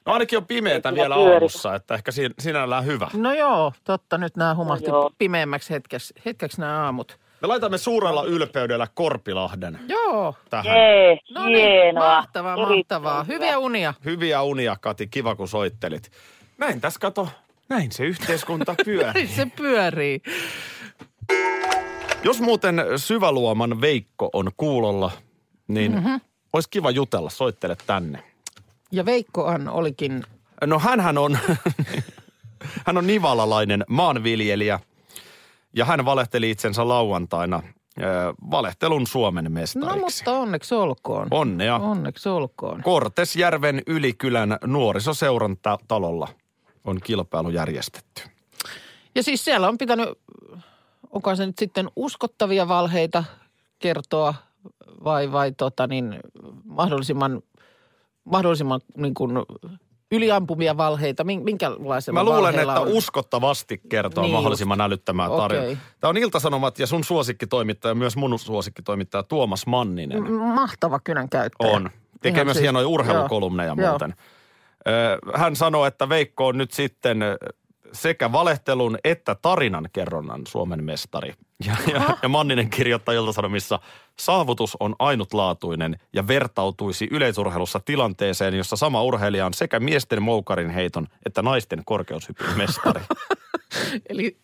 No 0.07 0.13
ainakin 0.13 0.39
on 0.39 0.47
pimeätä 0.47 0.89
Ei 0.89 0.95
vielä 0.95 1.15
kyllä 1.15 1.27
pyöri. 1.27 1.35
aamussa, 1.37 1.75
että 1.75 1.95
ehkä 1.95 2.13
siinä, 2.13 2.35
sinällään 2.39 2.85
hyvä. 2.85 3.09
No 3.17 3.33
joo, 3.33 3.73
totta, 3.85 4.19
nyt 4.19 4.37
nämä 4.37 4.55
humahti 4.55 4.91
joo. 4.91 5.11
pimeämmäksi 5.19 5.75
hetkeksi, 5.75 6.15
hetkeksi 6.25 6.61
nämä 6.61 6.85
aamut. 6.85 7.19
Me 7.45 7.49
laitamme 7.49 7.79
suurella 7.79 8.25
ylpeydellä 8.25 8.87
Korpilahden 8.95 9.79
Joo, 9.89 10.35
tähän. 10.51 10.77
jee, 10.77 11.19
no 11.31 11.47
niin, 11.47 11.57
hienoa. 11.69 12.15
mahtavaa, 12.17 12.53
Erittäin 12.55 12.77
mahtavaa. 13.03 13.25
Hyviä 13.25 13.59
unia. 13.59 13.95
Hyviä 14.05 14.43
unia, 14.43 14.77
Kati. 14.81 15.07
Kiva, 15.07 15.35
kun 15.37 15.49
soittelit. 15.49 16.11
Näin 16.59 16.81
tässä 16.81 17.01
kato. 17.01 17.29
Näin 17.69 17.93
se 17.93 18.05
yhteiskunta 18.05 18.75
pyörii. 18.85 19.27
Se 19.29 19.47
pyörii. 19.57 20.23
Jos 22.25 22.41
muuten 22.41 22.83
syväluoman 22.97 23.81
Veikko 23.81 24.31
on 24.33 24.51
kuulolla, 24.57 25.11
niin 25.69 25.93
Mhm. 25.93 26.01
mm-hmm. 26.05 26.21
olisi 26.53 26.71
kiva 26.71 26.91
jutella. 26.91 27.31
Soittele 27.31 27.77
tänne. 27.87 28.23
Ja 28.93 29.05
Veikkohan 29.07 29.69
olikin, 29.69 30.23
No 30.67 30.79
hänhän 30.79 31.19
on, 31.19 31.39
hän 32.87 32.97
on 32.99 33.07
nivalalainen 33.07 33.85
maanviljelijä 33.89 34.81
ja 35.76 35.85
hän 35.85 36.04
valehteli 36.04 36.50
itsensä 36.50 36.88
lauantaina 36.88 37.62
valehtelun 38.50 39.07
Suomen 39.07 39.45
no 39.45 39.50
mestariksi. 39.50 40.25
mutta 40.25 40.38
onneksi 40.38 40.75
olkoon. 40.75 41.28
Onnea. 41.31 41.76
Onneksi 41.76 42.28
olkoon. 42.28 42.83
Kortesjärven 42.83 43.83
Ylikylän 43.87 44.59
nuorisoseuran 44.64 45.57
ta- 45.62 45.78
talolla 45.88 46.28
on 46.85 47.00
kilpailu 47.04 47.50
järjestetty. 47.50 48.23
Ja 49.14 49.23
siis 49.23 49.45
siellä 49.45 49.69
on 49.69 49.78
pitänyt, 49.78 50.09
onko 51.11 51.37
se 51.37 51.47
nyt 51.47 51.59
sitten 51.59 51.90
uskottavia 51.97 52.69
valheita 52.69 53.25
kertoa 53.78 54.35
vai, 55.04 55.33
vai 55.33 55.52
tota 55.52 55.87
niin, 55.87 56.21
mahdollisimman, 56.64 57.43
mahdollisimman 58.25 58.81
niin 58.97 59.14
kuin 59.14 59.33
yliampumia 60.14 60.76
valheita, 60.76 61.25
Min- 61.25 61.44
minkälaisella 61.44 62.21
Mä 62.21 62.25
luulen, 62.25 62.59
että 62.59 62.80
on? 62.80 62.88
uskottavasti 62.88 63.80
kertoo 63.88 64.25
Niin 64.25 64.35
mahdollisimman 64.35 64.80
älyttömää 64.80 65.28
tarinaa. 65.28 65.64
Okei. 65.64 65.76
Tämä 66.00 66.09
on 66.09 66.16
Iltasanomat 66.16 66.78
ja 66.78 66.87
sun 66.87 67.04
suosikkitoimittaja, 67.04 67.94
myös 67.94 68.16
mun 68.16 68.38
suosikkitoimittaja 68.38 69.23
Tuomas 69.23 69.66
Manninen. 69.66 70.23
M- 70.23 70.33
Mahtava 70.33 71.00
kynän 71.04 71.28
käyttäjä. 71.28 71.73
On. 71.73 71.90
Tekee 72.23 72.37
Ihan 72.37 72.47
myös 72.47 72.54
siis- 72.54 72.62
hienoja 72.62 72.88
urheilukolumneja 72.88 73.75
Joo. 73.78 73.88
muuten. 73.90 74.14
Ö, 74.88 75.18
Hän 75.38 75.56
sanoo, 75.56 75.87
että 75.87 76.09
Veikko 76.09 76.47
on 76.47 76.59
nyt 76.59 76.71
sitten 76.71 77.23
valehtelun 78.33 78.99
että 79.05 79.35
tarinan 79.35 79.89
kerronnan 79.93 80.43
Suomen 80.49 80.85
mestari. 80.85 81.33
Ja, 81.67 81.77
ja, 81.93 82.17
ja 82.23 82.29
Manninen 82.29 82.71
kirjoittaa 82.71 83.15
Iltasanomissa, 83.15 83.79
saavutus 84.19 84.77
on 84.81 84.95
ainutlaatuinen 84.99 85.97
ja 86.13 86.27
vertautuisi 86.29 87.09
yleisurheilussa 87.11 87.81
tilanteeseen, 87.85 88.55
jossa 88.55 88.77
sama 88.77 89.03
urheilija 89.03 89.47
on 89.47 89.55
sekä 89.55 89.81
miesten 89.81 90.23
moukarin 90.23 90.71
heiton 90.71 91.07
että 91.27 91.43
naisten 91.43 91.83
korkeushypyn 91.85 92.57
mestari. 92.57 93.01
Eli 94.09 94.37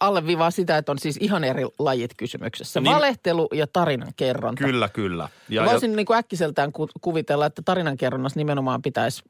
alleviivaa 0.00 0.50
sitä, 0.50 0.78
että 0.78 0.92
on 0.92 0.98
siis 0.98 1.16
ihan 1.20 1.44
eri 1.44 1.64
lajit 1.78 2.10
kysymyksessä. 2.16 2.80
Niin- 2.80 2.94
Valehtelu 2.94 3.48
ja 3.54 3.66
tarinan 3.66 4.12
kerronta. 4.16 4.64
kyllä, 4.64 4.88
kyllä. 4.88 5.28
Ja, 5.48 5.64
Voisin 5.64 5.96
niin 5.96 6.06
kuin 6.06 6.16
äkkiseltään 6.16 6.72
ku- 6.72 6.88
kuvitella, 7.00 7.46
että 7.46 7.62
tarinankerronnassa 7.64 8.40
nimenomaan 8.40 8.82
pitäisi 8.82 9.22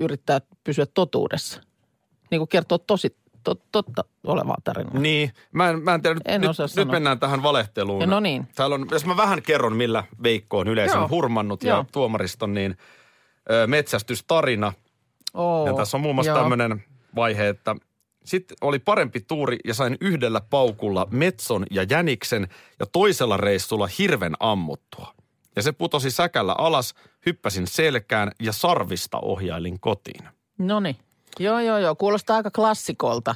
yrittää 0.00 0.40
pysyä 0.64 0.86
totuudessa. 0.86 1.60
Niin 2.30 2.40
kuin 2.40 2.48
kertoa 2.48 2.78
tosi 2.78 3.16
to, 3.44 3.54
totta 3.72 4.04
olevaa 4.24 4.56
tarinaa. 4.64 4.98
Niin, 4.98 5.32
mä 5.52 5.70
en, 5.70 5.82
mä 5.82 5.94
en 5.94 6.02
tiedä. 6.02 6.20
En 6.24 6.40
nyt, 6.40 6.50
osaa 6.50 6.64
nyt 6.64 6.72
sanoa. 6.72 6.92
mennään 6.92 7.20
tähän 7.20 7.42
valehteluun. 7.42 8.00
Ja 8.00 8.06
no 8.06 8.20
niin. 8.20 8.48
Täällä 8.54 8.74
on, 8.74 8.86
jos 8.90 9.06
mä 9.06 9.16
vähän 9.16 9.42
kerron, 9.42 9.76
millä 9.76 10.04
Veikko 10.22 10.58
on 10.58 10.68
yleisön 10.68 10.98
Joo. 10.98 11.08
hurmannut 11.08 11.62
Joo. 11.62 11.78
ja 11.78 11.84
tuomariston, 11.92 12.54
niin 12.54 12.76
ö, 13.50 13.66
metsästystarina. 13.66 14.72
Oo, 15.34 15.66
Ja 15.66 15.74
tässä 15.74 15.96
on 15.96 16.00
muun 16.00 16.14
muassa 16.14 16.34
tämmöinen 16.34 16.84
vaihe, 17.16 17.48
että 17.48 17.76
sitten 18.24 18.56
oli 18.60 18.78
parempi 18.78 19.20
tuuri 19.20 19.58
ja 19.64 19.74
sain 19.74 19.96
yhdellä 20.00 20.40
paukulla 20.40 21.06
metson 21.10 21.66
ja 21.70 21.82
jäniksen 21.82 22.48
ja 22.80 22.86
toisella 22.86 23.36
reissulla 23.36 23.88
hirven 23.98 24.34
ammuttua. 24.40 25.14
Ja 25.56 25.62
se 25.62 25.72
putosi 25.72 26.10
säkällä 26.10 26.54
alas, 26.58 26.94
hyppäsin 27.26 27.66
selkään 27.66 28.30
ja 28.42 28.52
sarvista 28.52 29.18
ohjailin 29.22 29.80
kotiin. 29.80 30.24
No 30.58 30.80
niin. 30.80 30.96
Joo, 31.38 31.60
joo, 31.60 31.78
joo. 31.78 31.94
Kuulostaa 31.94 32.36
aika 32.36 32.50
klassikolta 32.50 33.34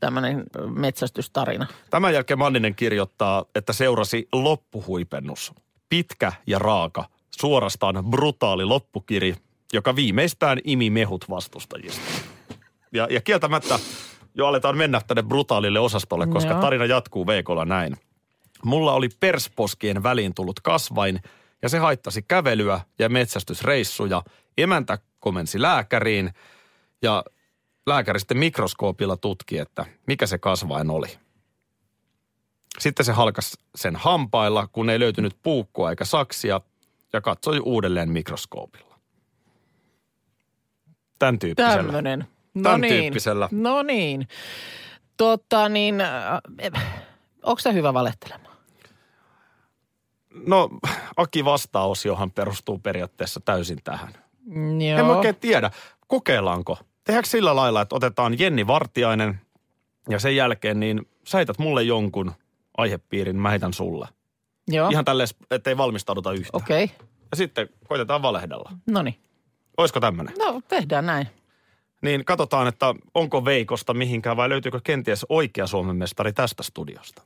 tämmöinen 0.00 0.44
metsästystarina. 0.74 1.66
Tämän 1.90 2.14
jälkeen 2.14 2.38
Manninen 2.38 2.74
kirjoittaa, 2.74 3.44
että 3.54 3.72
seurasi 3.72 4.28
loppuhuipennus. 4.32 5.52
Pitkä 5.88 6.32
ja 6.46 6.58
raaka, 6.58 7.04
suorastaan 7.40 8.04
brutaali 8.10 8.64
loppukiri, 8.64 9.34
joka 9.72 9.96
viimeistään 9.96 10.58
imi 10.64 10.90
mehut 10.90 11.24
vastustajista. 11.30 12.00
Ja, 12.92 13.06
ja 13.10 13.20
kieltämättä 13.20 13.78
jo 14.34 14.46
aletaan 14.46 14.76
mennä 14.76 15.00
tänne 15.06 15.22
brutaalille 15.22 15.80
osastolle, 15.80 16.26
koska 16.26 16.50
Joo. 16.50 16.60
tarina 16.60 16.84
jatkuu 16.84 17.26
Veikolla 17.26 17.64
näin. 17.64 17.96
Mulla 18.64 18.92
oli 18.92 19.08
persposkien 19.20 20.02
väliin 20.02 20.34
tullut 20.34 20.60
kasvain 20.60 21.20
ja 21.62 21.68
se 21.68 21.78
haittasi 21.78 22.22
kävelyä 22.22 22.80
ja 22.98 23.08
metsästysreissuja. 23.08 24.22
Emäntä 24.58 24.98
komensi 25.20 25.62
lääkäriin 25.62 26.30
ja 27.02 27.24
lääkäri 27.86 28.20
sitten 28.20 28.38
mikroskoopilla 28.38 29.16
tutki, 29.16 29.58
että 29.58 29.86
mikä 30.06 30.26
se 30.26 30.38
kasvain 30.38 30.90
oli. 30.90 31.18
Sitten 32.78 33.06
se 33.06 33.12
halkas 33.12 33.58
sen 33.74 33.96
hampailla, 33.96 34.68
kun 34.72 34.90
ei 34.90 35.00
löytynyt 35.00 35.36
puukkoa 35.42 35.90
eikä 35.90 36.04
saksia 36.04 36.60
ja 37.12 37.20
katsoi 37.20 37.60
uudelleen 37.60 38.12
mikroskoopilla. 38.12 38.98
Tämän 41.18 41.38
tyyppisellä. 41.38 41.76
Tämmöinen. 41.76 42.26
No 42.54 42.62
Tämän 42.62 42.80
niin. 42.80 43.02
tyyppisellä. 43.02 43.48
No 43.50 43.82
niin. 43.82 44.28
Tota 45.16 45.68
niin, 45.68 46.00
äh, 46.00 46.40
onko 47.42 47.60
se 47.60 47.72
hyvä 47.72 47.94
valehtelemaan? 47.94 48.56
No, 50.46 50.68
Aki 51.16 51.44
vastaosiohan 51.44 52.30
perustuu 52.30 52.78
periaatteessa 52.78 53.40
täysin 53.40 53.78
tähän. 53.84 54.12
Joo. 54.88 54.98
En 54.98 55.04
oikein 55.04 55.36
tiedä. 55.36 55.70
Kokeillaanko? 56.06 56.78
Tehdäänkö 57.04 57.28
sillä 57.28 57.56
lailla, 57.56 57.80
että 57.80 57.96
otetaan 57.96 58.38
Jenni 58.38 58.66
Vartiainen 58.66 59.40
ja 60.08 60.18
sen 60.18 60.36
jälkeen 60.36 60.80
niin 60.80 61.08
sä 61.26 61.38
heität 61.38 61.58
mulle 61.58 61.82
jonkun 61.82 62.32
aihepiirin, 62.76 63.36
mä 63.36 63.50
heitän 63.50 63.72
sulle. 63.72 64.08
Joo. 64.68 64.88
Ihan 64.88 65.04
tälleen, 65.04 65.28
ettei 65.50 65.76
valmistauduta 65.76 66.32
yhtään. 66.32 66.62
Okei. 66.62 66.84
Okay. 66.84 66.96
Ja 67.30 67.36
sitten 67.36 67.68
koitetaan 67.88 68.22
valehdella. 68.22 68.72
No 68.86 69.02
niin. 69.02 69.16
Olisiko 69.76 70.00
tämmöinen? 70.00 70.34
No 70.38 70.62
tehdään 70.68 71.06
näin. 71.06 71.26
Niin 72.02 72.24
katsotaan, 72.24 72.68
että 72.68 72.94
onko 73.14 73.44
Veikosta 73.44 73.94
mihinkään 73.94 74.36
vai 74.36 74.48
löytyykö 74.48 74.80
kenties 74.84 75.26
oikea 75.28 75.66
Suomen 75.66 75.96
mestari 75.96 76.32
tästä 76.32 76.62
studiosta. 76.62 77.22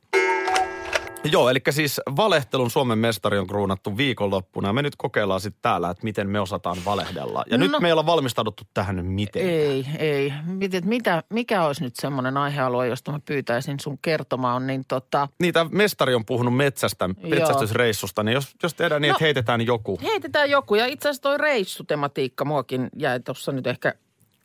Joo, 1.23 1.49
eli 1.49 1.59
siis 1.69 2.01
valehtelun 2.15 2.71
Suomen 2.71 2.97
mestari 2.97 3.37
on 3.37 3.47
kruunattu 3.47 3.97
viikonloppuna 3.97 4.73
me 4.73 4.81
nyt 4.81 4.95
kokeillaan 4.95 5.41
sitten 5.41 5.61
täällä, 5.61 5.89
että 5.89 6.03
miten 6.03 6.29
me 6.29 6.39
osataan 6.39 6.77
valehdella. 6.85 7.43
Ja 7.51 7.57
no. 7.57 7.63
nyt 7.63 7.81
me 7.81 7.87
ei 7.87 7.91
olla 7.91 8.05
valmistauduttu 8.05 8.63
tähän 8.73 9.05
miten. 9.05 9.41
Ei, 9.41 9.85
ei. 9.99 10.33
Että 10.61 10.81
mitä, 10.89 11.23
mikä 11.29 11.63
olisi 11.63 11.83
nyt 11.83 11.95
semmoinen 11.95 12.37
aihealue, 12.37 12.87
josta 12.87 13.11
mä 13.11 13.19
pyytäisin 13.25 13.79
sun 13.79 13.97
kertomaan, 14.01 14.67
niin 14.67 14.85
tota, 14.87 15.27
Niitä 15.39 15.65
mestari 15.71 16.15
on 16.15 16.25
puhunut 16.25 16.55
metsästä, 16.55 17.09
metsästysreissusta, 17.23 18.23
niin 18.23 18.33
jos, 18.33 18.55
jos 18.63 18.73
tehdään 18.73 19.01
niin, 19.01 19.09
No. 19.09 19.15
että 19.15 19.23
heitetään 19.23 19.65
joku. 19.65 19.99
heitetään 20.03 20.49
joku. 20.49 20.75
Ja 20.75 20.85
itse 20.85 21.09
asiassa 21.09 21.21
toi 21.23 21.37
reissutematiikka 21.37 22.45
muakin 22.45 22.89
jäi 22.95 23.19
tuossa 23.19 23.51
nyt 23.51 23.67
ehkä 23.67 23.93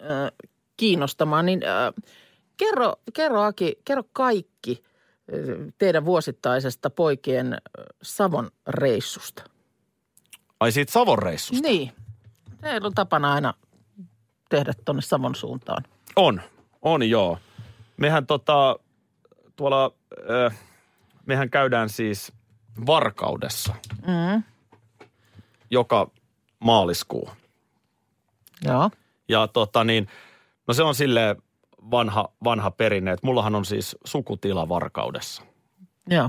äh, 0.03 0.09
kiinnostamaan, 0.77 1.47
niin 1.47 1.61
äh, 1.65 2.05
kerro, 2.57 2.93
kerro 3.15 3.43
Aki, 3.43 3.75
kerro 3.85 4.03
kaikki 4.13 4.83
teidän 5.79 6.05
vuosittaisesta 6.05 6.91
poikien 6.91 7.57
Savon 8.03 8.51
reissusta. 8.69 9.45
Ai 10.61 10.73
siitä 10.73 10.93
Savon 10.93 11.19
reissusta? 11.19 11.69
Niin. 11.69 11.93
Teillä 12.61 12.87
on 12.87 12.95
tapana 12.95 13.33
aina 13.33 13.55
tehdä 14.49 14.73
tuonne 14.85 15.03
Savon 15.03 15.35
suuntaan. 15.35 15.85
On, 16.17 16.41
on 16.83 17.11
joo. 17.11 17.39
Mehän 17.97 18.27
tota, 18.27 18.77
tuolla, 19.57 19.93
äh, 20.47 20.59
mehän 21.27 21.51
käydään 21.51 21.89
siis 21.89 22.33
Varkaudessa 22.87 23.75
Mm. 24.07 24.43
joka 25.71 26.11
maaliskuu. 26.59 27.31
Joo. 28.65 28.91
Ja 29.29 29.49
tota 29.49 29.85
niin, 29.85 30.09
No 30.69 30.75
se 30.75 30.83
on 30.83 30.95
sille 30.95 31.37
vanha, 31.91 32.29
vanha 32.45 32.71
perinne, 32.71 33.13
että 33.13 33.27
mullahan 33.27 33.55
on 33.55 33.65
siis 33.65 33.97
sukutila 34.05 34.69
Varkaudessa. 34.69 35.43
Joo. 36.09 36.29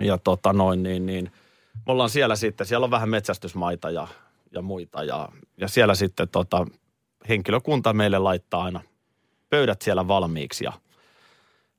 Ja 0.00 0.18
tota 0.18 0.52
noin, 0.52 0.82
niin, 0.82 1.06
niin 1.06 1.32
me 1.74 1.92
ollaan 1.92 2.10
siellä 2.10 2.36
sitten, 2.36 2.66
siellä 2.66 2.84
on 2.84 2.90
vähän 2.90 3.08
metsästysmaita 3.08 3.90
ja, 3.90 4.06
ja 4.52 4.62
muita. 4.62 5.04
Ja, 5.04 5.28
ja 5.56 5.68
siellä 5.68 5.94
sitten 5.94 6.28
tota, 6.28 6.66
henkilökunta 7.28 7.92
meille 7.92 8.18
laittaa 8.18 8.62
aina 8.64 8.80
pöydät 9.50 9.82
siellä 9.82 10.08
valmiiksi. 10.08 10.64
Ja, 10.64 10.72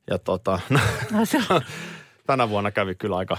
ja 0.10 0.20
tota, 0.20 0.60
No, 1.12 1.26
se 1.26 1.38
on, 1.50 1.62
tänä 2.28 2.50
vuonna 2.50 2.72
kävi 2.72 2.96
kyllä 2.96 3.18
aika, 3.18 3.38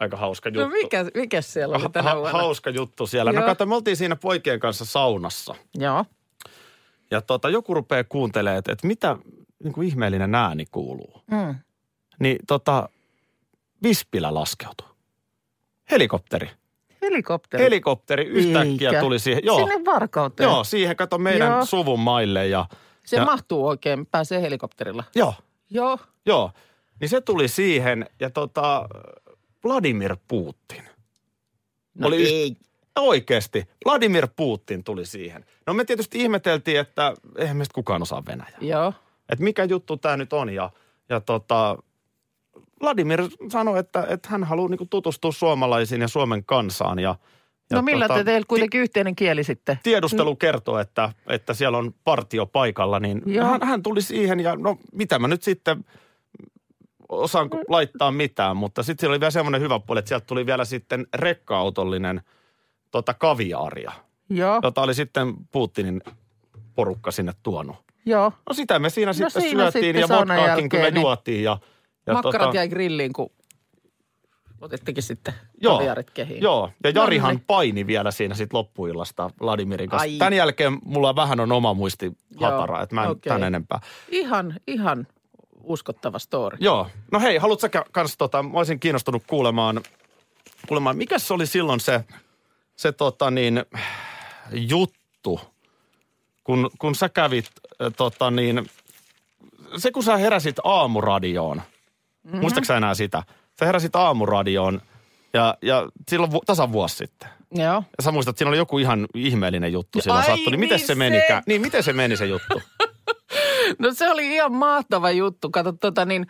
aika 0.00 0.16
hauska 0.16 0.48
juttu. 0.48 0.60
no 0.60 0.68
mikä, 0.68 1.04
mikä 1.14 1.40
siellä 1.42 1.76
oli 1.76 1.88
tänä 1.92 2.10
Ha- 2.10 2.16
vuonna? 2.16 2.38
hauska 2.38 2.70
juttu 2.70 3.06
siellä. 3.06 3.32
No 3.32 3.40
Joo. 3.40 3.46
kato, 3.46 3.66
me 3.66 3.74
oltiin 3.74 3.96
siinä 3.96 4.16
poikien 4.16 4.60
kanssa 4.60 4.84
saunassa. 4.84 5.54
Joo. 5.74 6.04
Ja 7.10 7.20
tota, 7.22 7.48
joku 7.50 7.74
rupeaa 7.74 8.04
kuuntelemaan, 8.04 8.58
että, 8.58 8.72
että 8.72 8.86
mitä 8.86 9.16
niin 9.64 9.72
kuin 9.72 9.88
ihmeellinen 9.88 10.34
ääni 10.34 10.66
kuuluu. 10.70 11.22
Mm. 11.30 11.54
Niin 12.20 12.38
tota, 12.46 12.88
Vispilä 13.82 14.34
laskeutui. 14.34 14.88
Helikopteri. 15.90 16.50
Helikopteri. 17.02 17.64
Helikopteri 17.64 18.24
yhtäkkiä 18.24 18.88
Eikä. 18.88 19.00
tuli 19.00 19.18
siihen. 19.18 19.44
Joo, 19.44 19.58
Sinne 19.58 19.84
Varkauteen. 19.84 20.48
joo 20.50 20.64
siihen 20.64 20.96
kato 20.96 21.18
meidän 21.18 21.50
Joo. 21.52 21.64
suvun 21.64 22.00
maille. 22.00 22.46
Ja, 22.46 22.66
Se 23.04 23.16
ja, 23.16 23.24
mahtuu 23.24 23.66
oikein, 23.66 24.06
pääsee 24.06 24.42
helikopterilla. 24.42 25.04
Joo, 25.14 25.34
Joo. 25.70 25.98
joo. 26.26 26.50
Niin 27.00 27.08
se 27.08 27.20
tuli 27.20 27.48
siihen 27.48 28.06
ja 28.20 28.30
tota, 28.30 28.88
Vladimir 29.64 30.16
Putin. 30.28 30.82
No 31.94 32.06
Oli 32.08 32.24
yht- 32.24 32.28
ei. 32.32 32.56
Oikeasti, 33.00 33.64
Vladimir 33.84 34.28
Putin 34.36 34.84
tuli 34.84 35.06
siihen. 35.06 35.44
No 35.66 35.74
me 35.74 35.84
tietysti 35.84 36.18
ihmeteltiin, 36.18 36.80
että 36.80 37.14
eihän 37.38 37.56
meistä 37.56 37.74
kukaan 37.74 38.02
osaa 38.02 38.22
Venäjää. 38.26 38.58
Joo. 38.60 38.92
Että 39.28 39.44
mikä 39.44 39.64
juttu 39.64 39.96
tämä 39.96 40.16
nyt 40.16 40.32
on. 40.32 40.50
Ja, 40.50 40.70
ja 41.08 41.20
tota, 41.20 41.78
Vladimir 42.82 43.22
sanoi, 43.48 43.78
että, 43.78 44.06
että 44.08 44.28
hän 44.28 44.44
haluaa 44.44 44.68
niinku 44.68 44.86
tutustua 44.90 45.32
suomalaisiin 45.32 46.00
ja 46.00 46.08
Suomen 46.08 46.44
kansaan. 46.44 46.98
Ja, 46.98 47.16
ja 47.70 47.76
No 47.76 47.82
millä 47.82 48.08
tota, 48.08 48.18
te 48.18 48.24
teillä 48.24 48.46
kuitenkin 48.48 48.80
yhteinen 48.80 49.16
kieli 49.16 49.44
sitten? 49.44 49.78
tiedustelu 49.82 50.36
kertoo, 50.36 50.78
että, 50.78 51.12
että 51.26 51.54
siellä 51.54 51.78
on 51.78 51.94
partio 52.04 52.46
paikalla, 52.46 53.00
niin 53.00 53.22
Joo. 53.26 53.44
hän, 53.46 53.62
hän 53.62 53.82
tuli 53.82 54.02
siihen 54.02 54.40
ja 54.40 54.56
no 54.56 54.76
mitä 54.92 55.18
mä 55.18 55.28
nyt 55.28 55.42
sitten 55.42 55.84
osaan 57.08 57.50
laittaa 57.68 58.10
mitään, 58.10 58.56
mutta 58.56 58.82
sitten 58.82 59.00
siellä 59.00 59.12
oli 59.12 59.20
vielä 59.20 59.30
semmoinen 59.30 59.60
hyvä 59.60 59.80
puoli, 59.80 59.98
että 59.98 60.08
sieltä 60.08 60.26
tuli 60.26 60.46
vielä 60.46 60.64
sitten 60.64 61.06
rekka-autollinen 61.14 62.20
tota 62.90 63.14
kaviaaria, 63.14 63.92
Joo. 64.30 64.60
jota 64.62 64.82
oli 64.82 64.94
sitten 64.94 65.34
Putinin 65.52 66.02
porukka 66.74 67.10
sinne 67.10 67.32
tuonut. 67.42 67.76
Joo. 68.06 68.32
No 68.48 68.54
sitä 68.54 68.78
me 68.78 68.90
siinä 68.90 69.12
sitten 69.12 69.42
siinä 69.42 69.70
syötiin 69.70 69.84
sitten 69.96 70.00
ja 70.00 70.08
vodkaakin 70.18 70.68
kyllä 70.68 70.90
niin 70.90 71.00
juotiin. 71.00 71.44
Ja, 71.44 71.58
ja 72.06 72.14
Makkarat 72.14 72.54
jäi 72.54 72.68
grilliin, 72.68 73.12
kun 73.12 73.30
otettekin 74.60 75.02
sitten 75.02 75.34
Joo, 75.62 75.78
kaviarit 75.78 76.10
kehiin. 76.10 76.42
Joo, 76.42 76.70
ja 76.84 76.92
No 76.92 77.00
Jarihan 77.02 77.34
niin. 77.34 77.44
paini 77.46 77.86
vielä 77.86 78.10
siinä 78.10 78.34
sitten 78.34 78.58
loppuillasta 78.58 79.30
Vladimirin 79.40 79.88
kanssa. 79.90 80.02
Ai. 80.02 80.16
Tämän 80.18 80.32
jälkeen 80.32 80.78
mulla 80.84 81.16
vähän 81.16 81.40
on 81.40 81.52
oma 81.52 81.74
muisti 81.74 82.12
hatara, 82.40 82.82
että 82.82 82.94
mä 82.94 83.04
en 83.04 83.10
okei. 83.10 83.30
tämän 83.30 83.44
enempää. 83.44 83.80
Ihan, 84.08 84.54
ihan 84.66 85.06
uskottava 85.62 86.18
story. 86.18 86.58
Joo, 86.60 86.86
no 87.12 87.20
hei, 87.20 87.36
haluatko 87.36 87.60
sä 87.60 87.68
ka- 87.68 87.86
kans 87.92 88.16
tota, 88.16 88.42
mä 88.42 88.58
olisin 88.58 88.80
kiinnostunut 88.80 89.22
kuulemaan, 89.26 89.80
kuulemaan 90.68 90.96
mikä 90.96 91.18
se 91.18 91.34
oli 91.34 91.46
silloin 91.46 91.80
se, 91.80 92.04
se 92.78 92.92
tota 92.92 93.30
niin, 93.30 93.64
juttu, 94.52 95.40
kun, 96.44 96.70
kun 96.78 96.94
sä 96.94 97.08
kävit 97.08 97.50
tota 97.96 98.30
niin, 98.30 98.70
se 99.76 99.90
kun 99.90 100.02
sä 100.02 100.16
heräsit 100.16 100.56
aamuradioon, 100.64 101.56
mm-hmm. 101.56 102.40
muistatko 102.40 102.64
sä 102.64 102.76
enää 102.76 102.94
sitä? 102.94 103.22
Sä 103.60 103.66
heräsit 103.66 103.96
aamuradioon 103.96 104.82
ja, 105.32 105.54
ja 105.62 105.88
silloin 106.08 106.32
vu- 106.32 106.42
tasan 106.46 106.72
vuosi 106.72 106.96
sitten. 106.96 107.28
Joo. 107.54 107.82
Ja 107.98 108.02
sä 108.02 108.12
muistat, 108.12 108.32
että 108.32 108.38
siinä 108.38 108.48
oli 108.48 108.56
joku 108.56 108.78
ihan 108.78 109.06
ihmeellinen 109.14 109.72
juttu 109.72 110.00
silloin 110.00 110.20
Ai 110.20 110.26
sattui. 110.26 110.50
Niin 110.50 110.60
miten 110.60 110.76
niin 110.76 110.86
se 110.86 110.86
se. 110.86 110.94
menikään? 110.94 111.42
Niin, 111.46 111.60
miten 111.60 111.82
se 111.82 111.92
meni 111.92 112.16
se 112.16 112.26
juttu? 112.26 112.62
No 113.78 113.94
se 113.94 114.10
oli 114.10 114.34
ihan 114.34 114.52
mahtava 114.52 115.10
juttu. 115.10 115.50
Kato 115.50 115.72
tota 115.72 116.04
niin, 116.04 116.26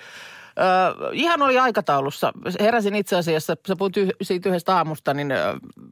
äh, 0.61 1.11
ihan 1.13 1.43
oli 1.43 1.59
aikataulussa. 1.59 2.33
Heräsin 2.61 2.95
itse 2.95 3.17
asiassa, 3.17 3.57
sä 3.69 3.77
puhut 3.77 3.97
yh, 3.97 4.09
siitä 4.23 4.49
yhdestä 4.49 4.77
aamusta, 4.77 5.15
niin 5.15 5.33
äh, 5.33 5.39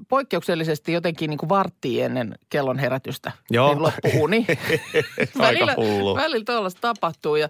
poikkeuksellisesti 0.09 0.93
jotenkin 0.93 1.31
niin 1.31 1.39
kuin 1.39 1.49
varttiin 1.49 2.05
ennen 2.05 2.35
kellon 2.51 2.79
herätystä. 2.79 3.33
Joo. 3.51 3.69
Niin 3.69 3.83
loppuuni. 3.83 4.47
Aika 5.39 5.75
hullu. 5.77 6.17
Välillä 6.17 6.45
tuollaista 6.45 6.81
tapahtuu. 6.81 7.37
Ja, 7.37 7.49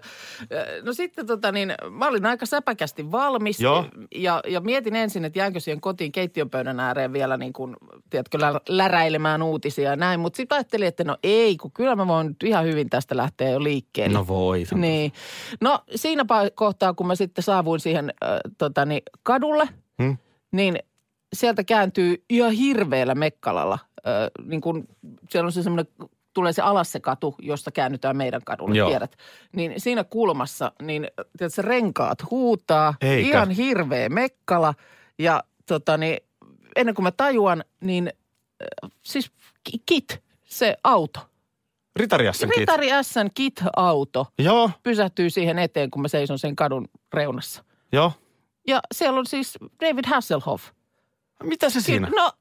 no 0.83 0.93
sitten 0.93 1.27
tota 1.27 1.51
niin, 1.51 1.73
mä 1.89 2.07
olin 2.07 2.25
aika 2.25 2.45
säpäkästi 2.45 3.11
valmis. 3.11 3.59
Joo. 3.59 3.85
Ja, 4.15 4.41
ja 4.47 4.61
mietin 4.61 4.95
ensin, 4.95 5.25
että 5.25 5.39
jäänkö 5.39 5.59
siihen 5.59 5.81
kotiin 5.81 6.11
keittiönpöydän 6.11 6.79
ääreen 6.79 7.13
vielä 7.13 7.37
niin 7.37 7.53
kuin, 7.53 7.75
tiedätkö, 8.09 8.39
lä- 8.39 8.61
läräilemään 8.69 9.41
uutisia 9.41 9.89
ja 9.89 9.95
näin. 9.95 10.19
Mutta 10.19 10.37
sitten 10.37 10.55
ajattelin, 10.55 10.87
että 10.87 11.03
no 11.03 11.17
ei, 11.23 11.57
kun 11.57 11.71
kyllä 11.71 11.95
mä 11.95 12.07
voin 12.07 12.27
nyt 12.27 12.43
ihan 12.43 12.65
hyvin 12.65 12.89
tästä 12.89 13.17
lähteä 13.17 13.49
jo 13.49 13.63
liikkeelle. 13.63 14.17
No 14.17 14.27
voi. 14.27 14.63
Niin. 14.75 15.11
No 15.61 15.79
siinä 15.95 16.25
kohtaa, 16.55 16.93
kun 16.93 17.06
mä 17.07 17.15
sitten 17.15 17.43
saavuin 17.43 17.79
siihen 17.79 18.13
äh, 18.23 18.39
totani, 18.57 19.01
kadulle, 19.23 19.69
Hmm? 20.03 20.17
niin 20.51 20.79
sieltä 21.35 21.63
kääntyy 21.63 22.23
ihan 22.29 22.51
hirveällä 22.51 23.15
mekkalalla. 23.15 23.79
Äh, 24.07 24.13
niin 24.45 24.61
kun, 24.61 24.87
siellä 25.29 25.45
on 25.47 25.51
se 25.51 25.63
semmoinen, 25.63 25.87
tulee 26.33 26.53
se 26.53 26.61
alas 26.61 26.91
se 26.91 26.99
katu, 26.99 27.35
josta 27.39 27.71
käännytään 27.71 28.17
meidän 28.17 28.41
kadulle, 28.45 28.77
Joo. 28.77 28.89
tiedät. 28.89 29.15
Niin 29.55 29.73
siinä 29.77 30.03
kulmassa, 30.03 30.71
niin 30.81 31.07
tiedät, 31.37 31.53
se 31.53 31.61
renkaat 31.61 32.31
huutaa, 32.31 32.93
Eikä. 33.01 33.27
ihan 33.29 33.49
hirveä 33.49 34.09
mekkala. 34.09 34.73
Ja 35.19 35.43
totani, 35.65 36.17
ennen 36.75 36.95
kuin 36.95 37.03
mä 37.03 37.11
tajuan, 37.11 37.63
niin 37.81 38.07
äh, 38.83 38.89
siis 39.03 39.31
ki- 39.63 39.81
kit, 39.85 40.23
se 40.45 40.77
auto. 40.83 41.19
Ritariassan 41.97 42.49
kiitos. 42.49 42.75
Ritari 42.77 43.03
S:n 43.03 43.29
kit-auto 43.33 44.25
Joo, 44.39 44.71
pysähtyy 44.83 45.29
siihen 45.29 45.59
eteen, 45.59 45.91
kun 45.91 46.01
mä 46.01 46.07
seison 46.07 46.39
sen 46.39 46.55
kadun 46.55 46.87
reunassa. 47.13 47.63
joo. 47.91 48.11
Ja 48.67 48.79
siellä 48.93 49.19
on 49.19 49.25
siis 49.25 49.57
David 49.85 50.05
Hasselhoff. 50.07 50.63
Mitä 51.43 51.69
se 51.69 51.81
siinä? 51.81 52.09
No 52.15 52.31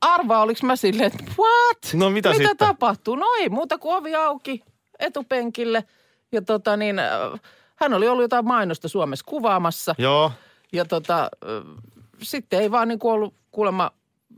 arvaa, 0.00 0.42
oliko 0.42 0.66
mä 0.66 0.76
silleen, 0.76 1.06
että 1.06 1.24
what? 1.38 1.78
No 1.94 2.10
mitä 2.10 2.28
Mitä 2.28 2.38
sitten? 2.48 2.56
tapahtuu? 2.56 3.16
No 3.16 3.26
ei 3.40 3.48
muuta 3.48 3.78
kuin 3.78 3.96
ovi 3.96 4.14
auki 4.14 4.62
etupenkille. 4.98 5.84
Ja 6.32 6.42
tota 6.42 6.76
niin, 6.76 6.98
äh, 6.98 7.40
hän 7.76 7.94
oli 7.94 8.08
ollut 8.08 8.22
jotain 8.24 8.44
mainosta 8.46 8.88
Suomessa 8.88 9.24
kuvaamassa. 9.28 9.94
Joo. 9.98 10.32
Ja 10.72 10.84
tota, 10.84 11.22
äh, 11.24 11.82
sitten 12.22 12.60
ei 12.60 12.70
vaan 12.70 12.88
niin 12.88 12.98
kuin 12.98 13.12
ollut 13.12 13.34
kuulemma, 13.50 13.90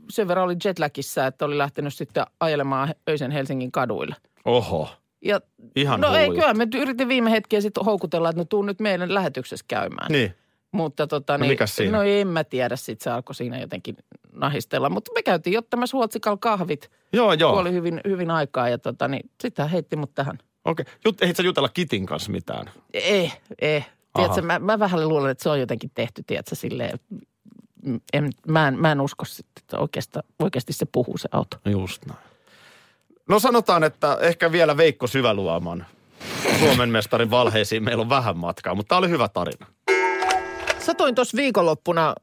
sen 0.09 0.27
verran 0.27 0.45
oli 0.45 0.55
jetlagissa, 0.65 1.27
että 1.27 1.45
oli 1.45 1.57
lähtenyt 1.57 1.93
sitten 1.93 2.25
ajelemaan 2.39 2.95
öisen 3.09 3.31
Helsingin 3.31 3.71
kaduilla. 3.71 4.15
Oho. 4.45 4.89
Ja 5.21 5.41
Ihan 5.75 6.01
no 6.01 6.15
ei, 6.15 6.29
kyllä 6.29 6.53
me 6.53 6.67
yritin 6.75 7.07
viime 7.07 7.31
hetkeä 7.31 7.61
sitten 7.61 7.85
houkutella, 7.85 8.29
että 8.29 8.41
no 8.41 8.45
tuu 8.45 8.61
nyt 8.61 8.79
meidän 8.79 9.13
lähetyksessä 9.13 9.65
käymään. 9.67 10.11
Niin. 10.11 10.33
Mutta 10.71 11.07
tota, 11.07 11.37
No 11.37 11.45
niin, 11.45 11.57
siinä? 11.65 11.97
No 11.97 12.03
en 12.03 12.27
mä 12.27 12.43
tiedä, 12.43 12.75
sit 12.75 13.01
se 13.01 13.09
alkoi 13.09 13.35
siinä 13.35 13.59
jotenkin 13.59 13.97
nahistella. 14.31 14.89
Mutta 14.89 15.11
me 15.15 15.23
käytiin 15.23 15.57
ottamassa 15.57 15.97
Huotsikal 15.97 16.37
kahvit, 16.37 16.91
Joo, 17.13 17.29
kun 17.29 17.39
joo. 17.39 17.59
oli 17.59 17.71
hyvin, 17.71 18.01
hyvin 18.07 18.31
aikaa 18.31 18.69
ja 18.69 18.77
tota, 18.77 19.07
niin 19.07 19.29
sitten 19.41 19.63
hän 19.63 19.71
heitti 19.71 19.95
mut 19.95 20.15
tähän. 20.15 20.37
Okei. 20.65 20.85
Jut, 21.05 21.21
ehdit 21.21 21.35
sä 21.35 21.43
jutella 21.43 21.69
Kitin 21.69 22.05
kanssa 22.05 22.31
mitään? 22.31 22.69
Eh, 22.93 23.41
eh. 23.61 23.89
Tiedätkö, 24.15 24.41
mä, 24.41 24.59
mä 24.59 24.79
vähän 24.79 25.09
luulen, 25.09 25.31
että 25.31 25.43
se 25.43 25.49
on 25.49 25.59
jotenkin 25.59 25.91
tehty, 25.95 26.23
tiedätkö, 26.27 26.55
silleen, 26.55 26.99
mm, 27.85 27.99
en, 28.13 28.29
mä, 28.47 28.67
en, 28.67 28.79
mä 28.79 28.91
en 28.91 29.01
usko 29.01 29.25
sitten, 29.25 29.63
että 29.63 29.77
oikeasti, 29.77 30.19
oikeasti 30.39 30.73
se 30.73 30.85
puhuu 30.91 31.17
se 31.17 31.29
auto. 31.31 31.57
No 31.65 31.71
just 31.71 32.05
näin. 32.05 32.19
No 33.29 33.39
sanotaan, 33.39 33.83
että 33.83 34.17
ehkä 34.21 34.51
vielä 34.51 34.77
Veikko 34.77 35.07
Syväluoman 35.07 35.85
Suomen 36.59 36.89
mestarin 36.89 37.31
valheisiin 37.31 37.83
meillä 37.83 38.01
on 38.01 38.09
vähän 38.09 38.37
matkaa, 38.37 38.75
mutta 38.75 38.89
tämä 38.89 38.99
oli 38.99 39.09
hyvä 39.09 39.29
tarina. 39.29 39.65
Satoin 40.79 41.15
tuossa 41.15 41.37
viikonloppuna, 41.37 42.15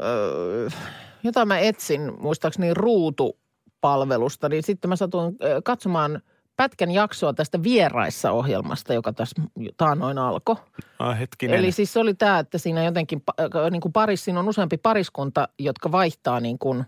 jota 1.22 1.46
mä 1.46 1.58
etsin, 1.58 2.12
muistaakseni 2.18 2.74
ruutupalvelusta, 2.74 4.48
niin 4.48 4.62
sitten 4.62 4.88
mä 4.88 4.96
satuin 4.96 5.36
katsomaan 5.64 6.22
pätkän 6.56 6.90
jaksoa 6.90 7.32
tästä 7.32 7.62
vieraissa 7.62 8.32
ohjelmasta, 8.32 8.94
joka 8.94 9.12
tässä 9.12 9.42
taannoin 9.76 10.18
alkoi. 10.18 10.56
Ah, 10.98 11.18
hetkinen. 11.18 11.58
Eli 11.58 11.72
siis 11.72 11.96
oli 11.96 12.14
tämä, 12.14 12.38
että 12.38 12.58
siinä 12.58 12.84
jotenkin 12.84 13.22
äh, 13.40 13.70
niin 13.70 13.80
kuin 13.80 13.92
paris, 13.92 14.24
siinä 14.24 14.40
on 14.40 14.48
useampi 14.48 14.76
pariskunta, 14.76 15.48
jotka 15.58 15.92
vaihtaa 15.92 16.40
niin 16.40 16.58
kuin 16.58 16.84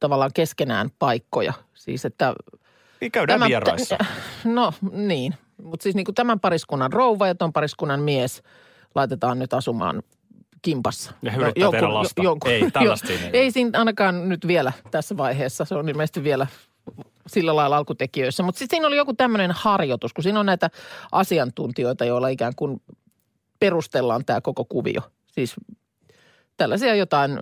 tavallaan 0.00 0.30
keskenään 0.34 0.90
paikkoja. 0.98 1.52
Siis 1.74 2.04
että 2.04 2.34
niin 3.00 3.12
käydään 3.12 3.40
Tämä- 3.40 3.48
vieraissa. 3.48 3.98
No 4.44 4.72
niin, 4.92 5.34
mutta 5.62 5.82
siis 5.82 5.94
niin 5.94 6.04
kuin 6.04 6.14
tämän 6.14 6.40
pariskunnan 6.40 6.92
rouva 6.92 7.26
ja 7.26 7.34
ton 7.34 7.52
pariskunnan 7.52 8.00
mies 8.00 8.42
laitetaan 8.94 9.38
nyt 9.38 9.54
asumaan 9.54 10.02
kimpassa. 10.62 11.12
Ja 11.22 11.32
yrittää 11.36 11.70
tehdä 11.70 11.94
lasta. 11.94 12.22
Ei, 12.46 12.70
tällaista 12.72 13.12
ei 13.12 13.30
ei 13.32 13.50
siinä 13.50 13.78
ainakaan 13.78 14.28
nyt 14.28 14.46
vielä 14.46 14.72
tässä 14.90 15.16
vaiheessa. 15.16 15.64
Se 15.64 15.74
on 15.74 15.88
ilmeisesti 15.88 16.24
vielä 16.24 16.46
sillä 17.26 17.56
lailla 17.56 17.76
alkutekijöissä. 17.76 18.42
Mutta 18.42 18.58
sitten 18.58 18.76
siinä 18.76 18.86
oli 18.86 18.96
joku 18.96 19.14
tämmöinen 19.14 19.50
harjoitus, 19.54 20.12
kun 20.12 20.24
siinä 20.24 20.40
on 20.40 20.46
näitä 20.46 20.70
asiantuntijoita, 21.12 22.04
joilla 22.04 22.28
ikään 22.28 22.52
kuin 22.56 22.82
perustellaan 23.60 24.24
tämä 24.24 24.40
koko 24.40 24.64
kuvio. 24.64 25.00
Siis 25.26 25.54
tällaisia 26.56 26.94
jotain, 26.94 27.40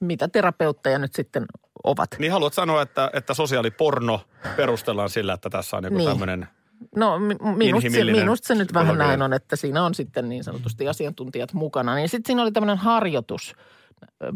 mitä 0.00 0.28
terapeutteja 0.28 0.98
nyt 0.98 1.14
sitten 1.14 1.46
ovat. 1.84 2.10
Niin 2.18 2.32
haluat 2.32 2.54
sanoa, 2.54 2.82
että, 2.82 3.10
että 3.12 3.34
sosiaaliporno 3.34 4.20
perustellaan 4.56 5.10
sillä, 5.10 5.32
että 5.32 5.50
tässä 5.50 5.76
on 5.76 5.84
joku 5.84 5.96
Niin. 5.96 6.08
tämmöinen... 6.08 6.48
No 6.96 7.18
mi- 7.18 7.36
minusta 7.56 7.90
se, 7.90 8.04
minusta 8.04 8.46
se 8.46 8.54
nyt 8.54 8.74
vähän 8.74 8.98
näin 8.98 9.22
on, 9.22 9.32
että 9.32 9.56
siinä 9.56 9.84
on 9.84 9.94
sitten 9.94 10.28
niin 10.28 10.44
sanotusti 10.44 10.88
asiantuntijat 10.88 11.52
mukana. 11.52 11.94
Niin 11.94 12.08
sitten 12.08 12.28
siinä 12.28 12.42
oli 12.42 12.52
tämmöinen 12.52 12.78
harjoitus 12.78 13.54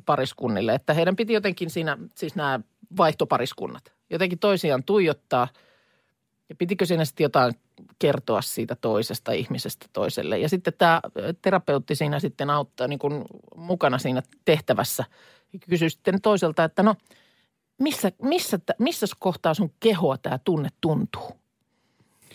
pariskunnille, 0.06 0.74
että 0.74 0.94
heidän 0.94 1.16
piti 1.16 1.32
jotenkin 1.32 1.70
siinä, 1.70 1.98
siis 2.14 2.34
nämä 2.34 2.60
vaihtopariskunnat, 2.96 3.92
jotenkin 4.10 4.38
toisiaan 4.38 4.84
tuijottaa. 4.84 5.48
Ja 6.48 6.54
pitikö 6.54 6.86
siinä 6.86 7.04
sitten 7.04 7.24
jotain 7.24 7.54
kertoa 7.98 8.42
siitä 8.42 8.76
toisesta 8.80 9.32
ihmisestä 9.32 9.86
toiselle. 9.92 10.38
Ja 10.38 10.48
sitten 10.48 10.72
tämä 10.78 11.00
terapeutti 11.42 11.94
siinä 11.94 12.20
sitten 12.20 12.50
auttaa 12.50 12.88
niin 12.88 12.98
kuin 12.98 13.24
mukana 13.56 13.98
siinä 13.98 14.22
tehtävässä. 14.44 15.04
Ja 15.52 15.58
kysyi 15.68 15.90
sitten 15.90 16.20
toiselta, 16.20 16.64
että 16.64 16.82
no 16.82 16.94
missä, 17.78 18.12
missä, 18.22 18.58
missä 18.78 19.06
kohtaa 19.18 19.54
sun 19.54 19.72
kehoa 19.80 20.18
tämä 20.18 20.38
tunne 20.44 20.68
tuntuu? 20.80 21.36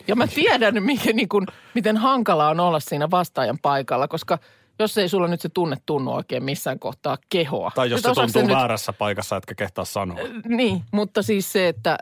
Ja 0.08 0.16
mä 0.16 0.26
tiedän, 0.26 0.82
mikä, 0.82 1.12
niin 1.12 1.28
kuin, 1.28 1.46
miten 1.74 1.96
hankalaa 1.96 2.50
on 2.50 2.60
olla 2.60 2.80
siinä 2.80 3.10
vastaajan 3.10 3.58
paikalla, 3.62 4.08
koska 4.08 4.38
jos 4.78 4.98
ei 4.98 5.08
sulla 5.08 5.28
nyt 5.28 5.40
se 5.40 5.48
tunne 5.48 5.76
tunnu 5.86 6.12
oikein 6.12 6.44
missään 6.44 6.78
kohtaa 6.78 7.18
kehoa. 7.28 7.72
Tai 7.74 7.90
jos 7.90 8.02
se 8.02 8.14
tuntuu 8.14 8.42
nyt- 8.42 8.50
väärässä 8.50 8.92
paikassa, 8.92 9.36
etkä 9.36 9.54
kehtaa 9.54 9.84
sanoa. 9.84 10.18
Niin, 10.48 10.82
mutta 10.92 11.22
siis 11.22 11.52
se, 11.52 11.68
että 11.68 11.98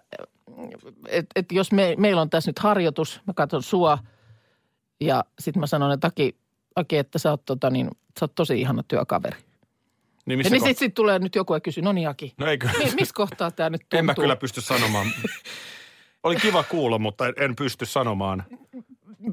et, 1.09 1.27
et 1.37 1.53
jos 1.53 1.73
me, 1.73 1.95
meillä 1.99 2.23
on 2.23 2.31
tässä 2.31 2.49
nyt 2.49 2.59
harjoitus, 2.59 3.21
mä 3.27 3.33
katson 3.35 3.63
sua 3.63 3.99
ja 5.01 5.25
sitten 5.39 5.61
mä 5.61 5.67
sanon, 5.67 5.93
että 5.93 6.07
Aki, 6.07 6.37
Aki 6.77 6.97
että 6.99 7.19
sä 7.19 7.31
oot, 7.31 7.45
tota, 7.45 7.71
niin, 7.71 7.91
sä 8.21 8.25
oot 8.25 8.35
tosi 8.35 8.61
ihana 8.61 8.83
työkaveri. 8.83 9.37
Niin 10.27 10.33
Ja 10.33 10.37
missä 10.37 10.51
niin 10.55 10.63
ko- 10.63 10.67
sitten 10.67 10.87
sit 10.87 10.95
tulee 10.95 11.19
nyt 11.19 11.35
joku 11.35 11.55
ja 11.55 11.61
kysyy, 11.61 11.83
no 11.83 11.93
niin 11.93 12.09
Aki, 12.09 12.35
No 12.39 12.47
eikö? 12.47 12.69
mi, 12.79 12.85
missä 13.01 13.15
kohtaa 13.15 13.51
tämä 13.51 13.71
nyt 13.71 13.81
tuntuu? 13.81 13.99
En 13.99 14.05
mä 14.05 14.15
kyllä 14.15 14.37
pysty 14.37 14.61
sanomaan. 14.61 15.07
Oli 16.23 16.37
kiva 16.37 16.63
kuulla, 16.63 16.99
mutta 16.99 17.25
en, 17.37 17.57
pysty 17.57 17.87
sanomaan. 17.87 18.45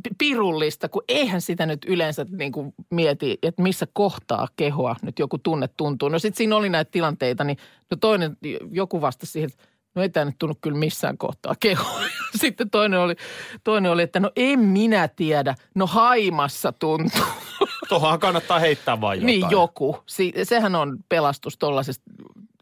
pi- 0.03 0.09
pirullista, 0.17 0.89
kun 0.89 1.03
eihän 1.07 1.41
sitä 1.41 1.65
nyt 1.65 1.85
yleensä 1.87 2.25
niin 2.29 2.51
kuin 2.51 2.73
mieti, 2.89 3.37
että 3.43 3.61
missä 3.61 3.87
kohtaa 3.93 4.47
kehoa 4.55 4.95
nyt 5.01 5.19
joku 5.19 5.37
tunne 5.37 5.67
tuntuu. 5.77 6.09
No 6.09 6.19
sitten 6.19 6.37
siinä 6.37 6.55
oli 6.55 6.69
näitä 6.69 6.91
tilanteita, 6.91 7.43
niin 7.43 7.57
no 7.91 7.97
toinen, 7.97 8.37
joku 8.71 9.01
vastasi 9.01 9.31
siihen, 9.31 9.49
että 9.49 9.63
no 9.95 10.01
ei 10.01 10.09
tämä 10.09 10.25
nyt 10.25 10.35
tunnu 10.39 10.55
kyllä 10.61 10.77
missään 10.77 11.17
kohtaa 11.17 11.55
kehoa. 11.59 12.01
Sitten 12.41 12.69
toinen 12.69 12.99
oli, 12.99 13.15
toinen 13.63 13.91
oli, 13.91 14.01
että 14.01 14.19
no 14.19 14.31
en 14.35 14.59
minä 14.59 15.07
tiedä, 15.07 15.55
no 15.75 15.87
haimassa 15.87 16.71
tuntuu. 16.71 17.25
Tuohonhan 17.89 18.19
kannattaa 18.19 18.59
heittää 18.59 19.01
vain 19.01 19.21
jotain. 19.21 19.25
niin 19.25 19.51
joku. 19.51 19.97
Si- 20.05 20.33
sehän 20.43 20.75
on 20.75 20.97
pelastus 21.09 21.57
tuollaisessa 21.57 22.01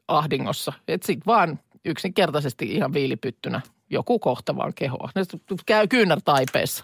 ahdingossa. 0.08 0.74
Että 0.88 1.08
sitten 1.08 1.26
vaan 1.26 1.60
yksinkertaisesti 1.86 2.66
ihan 2.66 2.94
viilipyttynä 2.94 3.62
joku 3.90 4.20
kohta 4.20 4.56
vaan 4.56 4.74
kehoa. 4.76 5.10
Ne 5.16 5.22
käy 5.66 5.88
kyynärtaipeessa. 5.88 6.84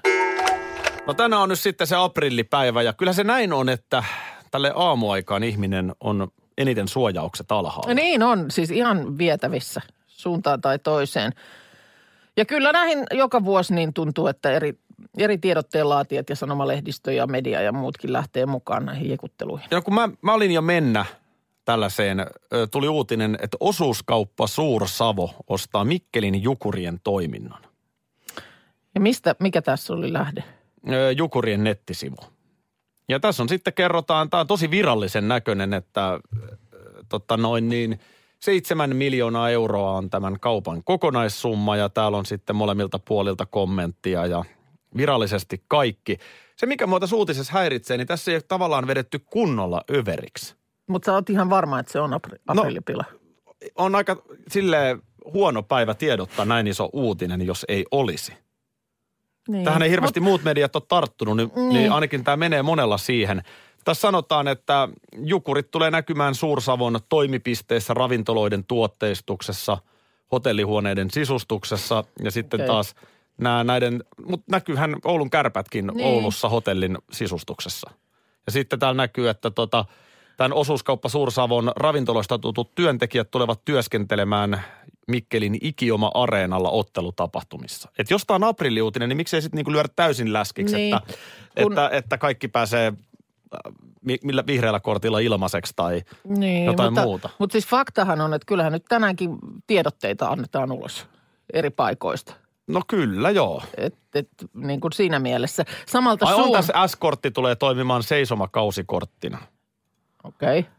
No 1.07 1.13
tänään 1.13 1.41
on 1.41 1.49
nyt 1.49 1.59
sitten 1.59 1.87
se 1.87 1.95
aprillipäivä 1.95 2.81
ja 2.81 2.93
kyllä 2.93 3.13
se 3.13 3.23
näin 3.23 3.53
on, 3.53 3.69
että 3.69 4.03
tälle 4.51 4.73
aamuaikaan 4.75 5.43
ihminen 5.43 5.95
on 5.99 6.27
eniten 6.57 6.87
suojaukset 6.87 7.51
alhaalla. 7.51 7.87
No 7.87 7.93
niin 7.93 8.23
on, 8.23 8.51
siis 8.51 8.71
ihan 8.71 9.17
vietävissä 9.17 9.81
suuntaan 10.19 10.61
tai 10.61 10.79
toiseen. 10.79 11.31
Ja 12.37 12.45
kyllä 12.45 12.71
näihin 12.71 13.03
joka 13.11 13.45
vuosi 13.45 13.75
niin 13.75 13.93
tuntuu, 13.93 14.27
että 14.27 14.51
eri, 14.51 14.79
eri 15.17 15.37
tiedotteen 15.37 15.89
laatijat 15.89 16.29
ja 16.29 16.35
sanomalehdistö 16.35 17.13
ja 17.13 17.27
media 17.27 17.61
ja 17.61 17.71
muutkin 17.71 18.13
lähtee 18.13 18.45
mukaan 18.45 18.85
näihin 18.85 19.09
jekutteluihin. 19.09 19.67
Ja 19.71 19.81
kun 19.81 19.93
mä, 19.93 20.09
mä 20.21 20.33
olin 20.33 20.51
jo 20.51 20.61
mennä 20.61 21.05
tällaiseen, 21.65 22.25
tuli 22.71 22.87
uutinen, 22.87 23.37
että 23.41 23.57
osuuskauppa 23.59 24.47
Suur-Savo 24.47 25.31
ostaa 25.47 25.85
Mikkelin 25.85 26.43
Jukurien 26.43 26.99
toiminnon. 27.03 27.61
Ja 28.95 29.01
mistä, 29.01 29.35
mikä 29.39 29.61
tässä 29.61 29.93
oli 29.93 30.13
lähde? 30.13 30.43
Jukurien 31.17 31.63
nettisivu. 31.63 32.17
Ja 33.09 33.19
tässä 33.19 33.43
on 33.43 33.49
sitten 33.49 33.73
kerrotaan, 33.73 34.29
tämä 34.29 34.41
on 34.41 34.47
tosi 34.47 34.71
virallisen 34.71 35.27
näköinen, 35.27 35.73
että 35.73 36.19
totta 37.09 37.37
noin 37.37 37.69
niin, 37.69 37.99
seitsemän 38.39 38.95
miljoonaa 38.95 39.49
euroa 39.49 39.91
on 39.91 40.09
tämän 40.09 40.39
kaupan 40.39 40.83
kokonaissumma 40.83 41.75
ja 41.77 41.89
täällä 41.89 42.17
on 42.17 42.25
sitten 42.25 42.55
molemmilta 42.55 42.99
puolilta 42.99 43.45
kommenttia 43.45 44.25
ja 44.25 44.43
virallisesti 44.97 45.63
kaikki. 45.67 46.17
Se, 46.55 46.65
mikä 46.65 46.87
muuta 46.87 47.07
uutisessa 47.13 47.53
häiritsee, 47.53 47.97
niin 47.97 48.07
tässä 48.07 48.31
ei 48.31 48.35
ole 48.35 48.41
tavallaan 48.47 48.87
vedetty 48.87 49.19
kunnolla 49.19 49.81
överiksi. 49.91 50.55
Mutta 50.87 51.05
sä 51.05 51.13
oot 51.13 51.29
ihan 51.29 51.49
varma, 51.49 51.79
että 51.79 51.91
se 51.91 51.99
on 51.99 52.13
apri, 52.13 52.37
No, 52.47 52.53
aprillipila. 52.61 53.03
On 53.75 53.95
aika 53.95 54.23
silleen 54.47 55.01
huono 55.33 55.63
päivä 55.63 55.93
tiedottaa 55.93 56.45
näin 56.45 56.67
iso 56.67 56.89
uutinen, 56.93 57.41
jos 57.45 57.65
ei 57.67 57.85
olisi. 57.91 58.33
niin. 59.47 59.65
Tähän 59.65 59.81
ei 59.81 59.89
hirveästi 59.89 60.19
muut 60.19 60.43
mediat 60.43 60.75
ole 60.75 60.83
tarttunut, 60.87 61.37
niin, 61.37 61.51
Niin. 61.55 61.69
niin 61.69 61.91
ainakin 61.91 62.23
tämä 62.23 62.37
menee 62.37 62.61
monella 62.63 62.97
siihen. 62.97 63.41
Tässä 63.89 64.01
sanotaan, 64.01 64.47
että 64.47 64.89
jukurit 65.23 65.71
tulee 65.71 65.91
näkymään 65.91 66.35
Suursavon 66.35 66.99
toimipisteissä, 67.09 67.93
ravintoloiden 67.93 68.63
tuotteistuksessa, 68.65 69.77
hotellihuoneiden 70.31 71.11
sisustuksessa 71.11 72.03
ja 72.23 72.31
sitten 72.31 72.57
Okei. 72.57 72.67
taas 72.67 72.95
nämä 73.37 73.63
näiden, 73.63 74.03
mutta 74.25 74.45
näkyyhän 74.51 74.95
Oulun 75.05 75.29
kärpätkin 75.29 75.87
Niin. 75.87 76.05
Oulussa 76.07 76.49
hotellin 76.49 76.97
sisustuksessa. 77.11 77.91
Ja 78.45 78.51
sitten 78.51 78.79
täällä 78.79 78.97
näkyy, 78.97 79.29
että 79.29 79.51
tota, 79.51 79.85
tämän 80.37 80.53
osuuskauppa 80.53 81.09
Suursavon 81.09 81.71
ravintoloista 81.75 82.39
tutut 82.39 82.75
työntekijät 82.75 83.31
tulevat 83.31 83.65
työskentelemään 83.65 84.63
Mikkelin 85.07 85.57
Ikioma-areenalla 85.61 86.69
ottelutapahtumissa. 86.69 87.89
Et 87.99 88.09
jos 88.09 88.25
tämä 88.25 88.35
on 88.35 88.43
aprilliuutinen, 88.43 89.09
niin 89.09 89.17
miksei 89.17 89.41
sitten 89.41 89.57
niinku 89.57 89.71
lyödä 89.71 89.89
täysin 89.95 90.33
läskiksi, 90.33 90.75
Niin, 90.75 90.95
että, 90.95 91.13
kun- 91.63 91.71
että, 91.71 91.89
että 91.91 92.17
kaikki 92.17 92.47
pääsee 92.47 92.93
millä 94.23 94.43
vihreällä 94.47 94.79
kortilla 94.79 95.19
ilmaiseksi 95.19 95.73
tai 95.75 96.01
niin, 96.27 96.65
jotain 96.65 96.93
mutta, 96.93 97.01
muuta. 97.01 97.29
Mutta 97.39 97.51
siis 97.51 97.67
faktahan 97.67 98.21
on, 98.21 98.33
että 98.33 98.45
kyllähän 98.45 98.73
nyt 98.73 98.85
tänäänkin 98.89 99.37
tiedotteita 99.67 100.27
annetaan 100.27 100.71
ulos 100.71 101.07
eri 101.53 101.69
paikoista. 101.69 102.33
No 102.67 102.81
kyllä, 102.87 103.29
joo. 103.29 103.63
Et, 103.77 103.95
et, 104.15 104.29
niin 104.53 104.79
kuin 104.79 104.93
siinä 104.93 105.19
mielessä. 105.19 105.65
Samalta 105.87 106.25
Ai 106.25 106.33
on 106.33 106.43
suun... 106.43 106.55
tässä 106.55 106.87
S-kortti 106.87 107.31
tulee 107.31 107.55
toimimaan 107.55 108.03
seisomakausikorttina. 108.03 109.37
Okei. 110.23 110.59
Okay. 110.59 110.71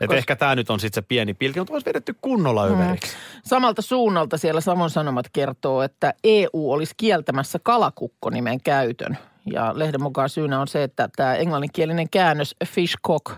Et 0.00 0.10
Kos- 0.10 0.14
ehkä 0.14 0.36
tämä 0.36 0.54
nyt 0.54 0.70
on 0.70 0.80
sitten 0.80 1.02
se 1.02 1.06
pieni 1.08 1.34
pilki, 1.34 1.58
mutta 1.58 1.72
olisi 1.72 1.86
vedetty 1.86 2.16
kunnolla 2.20 2.64
överiksi. 2.64 3.16
Samalta 3.44 3.82
suunnalta 3.82 4.38
siellä 4.38 4.60
Savon 4.60 4.90
Sanomat 4.90 5.26
kertoo, 5.32 5.82
että 5.82 6.14
EU 6.24 6.72
olisi 6.72 6.94
kieltämässä 6.96 7.58
kalakukko-nimen 7.62 8.60
käytön. 8.60 9.18
Ja 9.52 9.72
lehden 9.78 10.02
mukaan 10.02 10.28
syynä 10.28 10.60
on 10.60 10.68
se, 10.68 10.82
että 10.82 11.08
tämä 11.16 11.34
englanninkielinen 11.34 12.10
käännös 12.10 12.56
fish 12.66 12.96
cock 13.06 13.32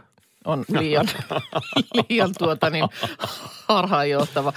on 0.44 0.64
liian, 0.68 1.06
liian 2.08 2.30
tuota 2.38 2.70
niin, 2.70 2.84
harhaanjohtava. 3.68 4.52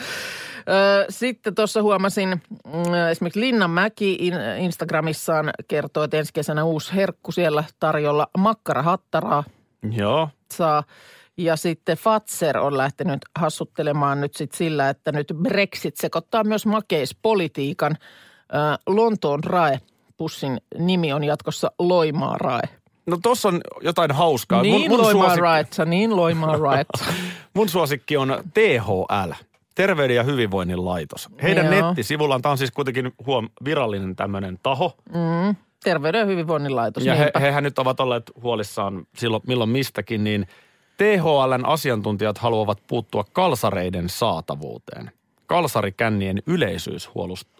Sitten 1.09 1.55
tuossa 1.55 1.81
huomasin, 1.81 2.29
mm, 2.65 2.93
esimerkiksi 3.11 3.39
Linna 3.39 3.67
Mäki 3.67 4.17
in- 4.19 4.57
Instagramissaan 4.59 5.49
kertoo, 5.67 6.03
että 6.03 6.17
ensi 6.17 6.33
kesänä 6.33 6.63
uusi 6.63 6.95
herkku 6.95 7.31
siellä 7.31 7.63
tarjolla 7.79 8.27
makkarahattaraa 8.37 9.43
Joo. 9.91 10.29
saa. 10.53 10.83
Ja 11.37 11.55
sitten 11.55 11.97
Fatser 11.97 12.57
on 12.57 12.77
lähtenyt 12.77 13.19
hassuttelemaan 13.39 14.21
nyt 14.21 14.35
sit 14.35 14.51
sillä, 14.51 14.89
että 14.89 15.11
nyt 15.11 15.27
Brexit 15.43 15.97
sekoittaa 15.97 16.43
myös 16.43 16.65
makeispolitiikan. 16.65 17.97
Lontoon 18.87 19.43
Rae, 19.43 19.79
pussin 20.17 20.61
nimi 20.77 21.13
on 21.13 21.23
jatkossa 21.23 21.71
Loimaa 21.79 22.37
Rae. 22.37 22.61
No 23.05 23.17
tossa 23.23 23.49
on 23.49 23.61
jotain 23.81 24.11
hauskaa. 24.11 24.61
Niin 24.61 24.81
mun, 24.81 24.89
mun, 24.89 25.01
Loimaa 25.01 25.23
suosikki, 25.23 25.41
Raetsa, 25.41 25.85
niin 25.85 26.15
Loimaa 26.15 26.57
Raetsa. 26.67 27.05
mun 27.53 27.69
suosikki 27.69 28.17
on 28.17 28.43
THL. 28.53 29.31
Terveyden 29.75 30.15
ja 30.15 30.23
hyvinvoinnin 30.23 30.85
laitos. 30.85 31.29
Heidän 31.43 31.65
Joo. 31.65 31.87
nettisivullaan, 31.87 32.41
tämä 32.41 32.51
on 32.51 32.57
siis 32.57 32.71
kuitenkin 32.71 33.13
huom, 33.25 33.49
virallinen 33.65 34.15
tämmöinen 34.15 34.59
taho. 34.63 34.97
Mm, 35.09 35.55
terveyden 35.83 36.19
ja 36.19 36.25
hyvinvoinnin 36.25 36.75
laitos. 36.75 37.05
Ja 37.05 37.15
he, 37.15 37.31
hehän 37.39 37.63
nyt 37.63 37.79
ovat 37.79 37.99
olleet 37.99 38.31
huolissaan 38.41 39.07
silloin 39.17 39.43
milloin 39.47 39.69
mistäkin, 39.69 40.23
niin 40.23 40.47
THLn 41.01 41.65
asiantuntijat 41.65 42.37
haluavat 42.37 42.79
puuttua 42.87 43.25
kalsareiden 43.33 44.09
saatavuuteen. 44.09 45.11
Kalsarikännien 45.45 46.41
yleisyys 46.47 47.09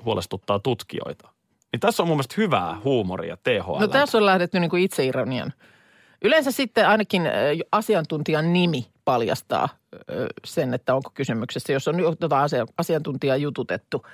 huolestuttaa 0.06 0.60
tutkijoita. 0.60 1.30
Niin 1.72 1.80
tässä 1.80 2.04
on 2.04 2.08
mun 2.08 2.18
mielestä 2.18 2.36
hyvää 2.38 2.78
huumoria 2.84 3.38
THL. 3.38 3.80
No 3.80 3.88
tässä 3.88 4.18
on 4.18 4.26
lähdetty 4.26 4.60
niin 4.60 4.70
kuin 4.70 4.84
itseironian. 4.84 5.54
Yleensä 6.22 6.52
sitten 6.52 6.88
ainakin 6.88 7.22
asiantuntijan 7.72 8.54
nimi 8.54 8.88
paljastaa 9.06 9.70
sen, 10.46 10.74
että 10.74 10.96
onko 10.96 11.12
kysymyksessä, 11.14 11.74
jos 11.74 11.88
on 11.88 12.00
jotain 12.00 12.44
asia, 12.44 12.66
asiantuntijaa 12.78 13.38
jututettu. 13.38 14.06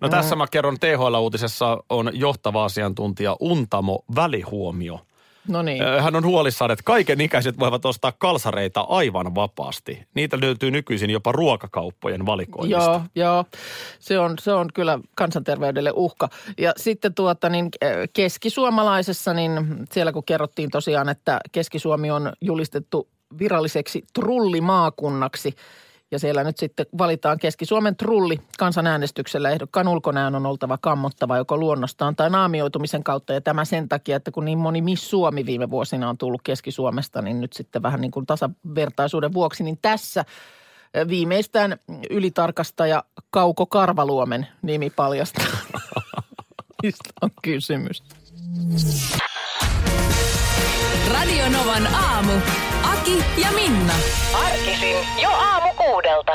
No 0.00 0.08
tässä 0.08 0.36
mä 0.36 0.46
kerron 0.50 0.76
THL-uutisessa 0.76 1.84
on 1.90 2.10
johtava 2.12 2.64
asiantuntija 2.64 3.36
Untamo 3.40 4.04
Välihuomio. 4.14 5.00
No 5.48 5.62
niin. 5.62 5.82
Hän 6.00 6.16
on 6.16 6.24
huolissaan, 6.24 6.70
että 6.70 6.82
kaiken 6.82 7.20
ikäiset 7.20 7.58
voivat 7.58 7.84
ostaa 7.84 8.12
kalsareita 8.18 8.80
aivan 8.80 9.34
vapaasti. 9.34 10.06
Niitä 10.14 10.40
löytyy 10.40 10.70
nykyisin 10.70 11.10
jopa 11.10 11.32
ruokakauppojen 11.32 12.26
valikoimista. 12.26 12.84
Joo, 12.84 13.02
joo. 13.14 13.44
Se 13.98 14.18
on, 14.18 14.34
se 14.38 14.52
on 14.52 14.68
kyllä 14.74 14.98
kansanterveydelle 15.14 15.92
uhka. 15.94 16.28
Ja 16.58 16.72
sitten 16.76 17.14
tuota 17.14 17.48
niin 17.48 17.68
keskisuomalaisessa, 18.12 19.34
niin 19.34 19.52
siellä 19.92 20.12
kun 20.12 20.24
kerrottiin 20.24 20.70
tosiaan, 20.70 21.08
että 21.08 21.40
Keski-Suomi 21.52 22.10
on 22.10 22.32
julistettu 22.40 23.08
viralliseksi 23.38 24.04
trullimaakunnaksi. 24.14 25.54
Ja 26.12 26.18
siellä 26.18 26.44
nyt 26.44 26.58
sitten 26.58 26.86
valitaan 26.98 27.38
Keski-Suomen 27.38 27.96
trulli 27.96 28.40
kansanäänestyksellä. 28.58 29.50
Ehdokkaan 29.50 29.88
ulkonäön 29.88 30.34
on 30.34 30.46
oltava 30.46 30.78
kammottava 30.78 31.36
joko 31.36 31.56
luonnostaan 31.56 32.16
tai 32.16 32.30
naamioitumisen 32.30 33.04
kautta. 33.04 33.32
Ja 33.32 33.40
tämä 33.40 33.64
sen 33.64 33.88
takia, 33.88 34.16
että 34.16 34.30
kun 34.30 34.44
niin 34.44 34.58
moni 34.58 34.82
Miss 34.82 35.10
Suomi 35.10 35.46
viime 35.46 35.70
vuosina 35.70 36.08
on 36.08 36.18
tullut 36.18 36.42
Keski-Suomesta, 36.44 37.22
niin 37.22 37.40
nyt 37.40 37.52
sitten 37.52 37.82
vähän 37.82 38.00
niin 38.00 38.10
kuin 38.10 38.26
tasavertaisuuden 38.26 39.32
vuoksi, 39.32 39.64
niin 39.64 39.78
tässä 39.82 40.24
viimeistään 41.08 41.76
ylitarkastaja 42.10 43.04
Kauko 43.30 43.66
Karvaluomen 43.66 44.46
nimi 44.62 44.90
paljastaa. 44.90 45.46
Mistä 46.82 47.10
on 47.20 47.30
kysymys? 47.42 48.02
Radio 51.12 51.48
Novan 51.48 51.86
aamu. 51.86 52.32
Aki 53.02 53.24
ja 53.40 53.50
Minna. 53.52 53.94
Arkisin 54.46 54.96
jo 55.22 55.30
aamu 55.30 55.74
kuudelta. 55.74 56.32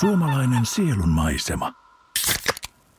Suomalainen 0.00 0.66
sielunmaisema. 0.66 1.83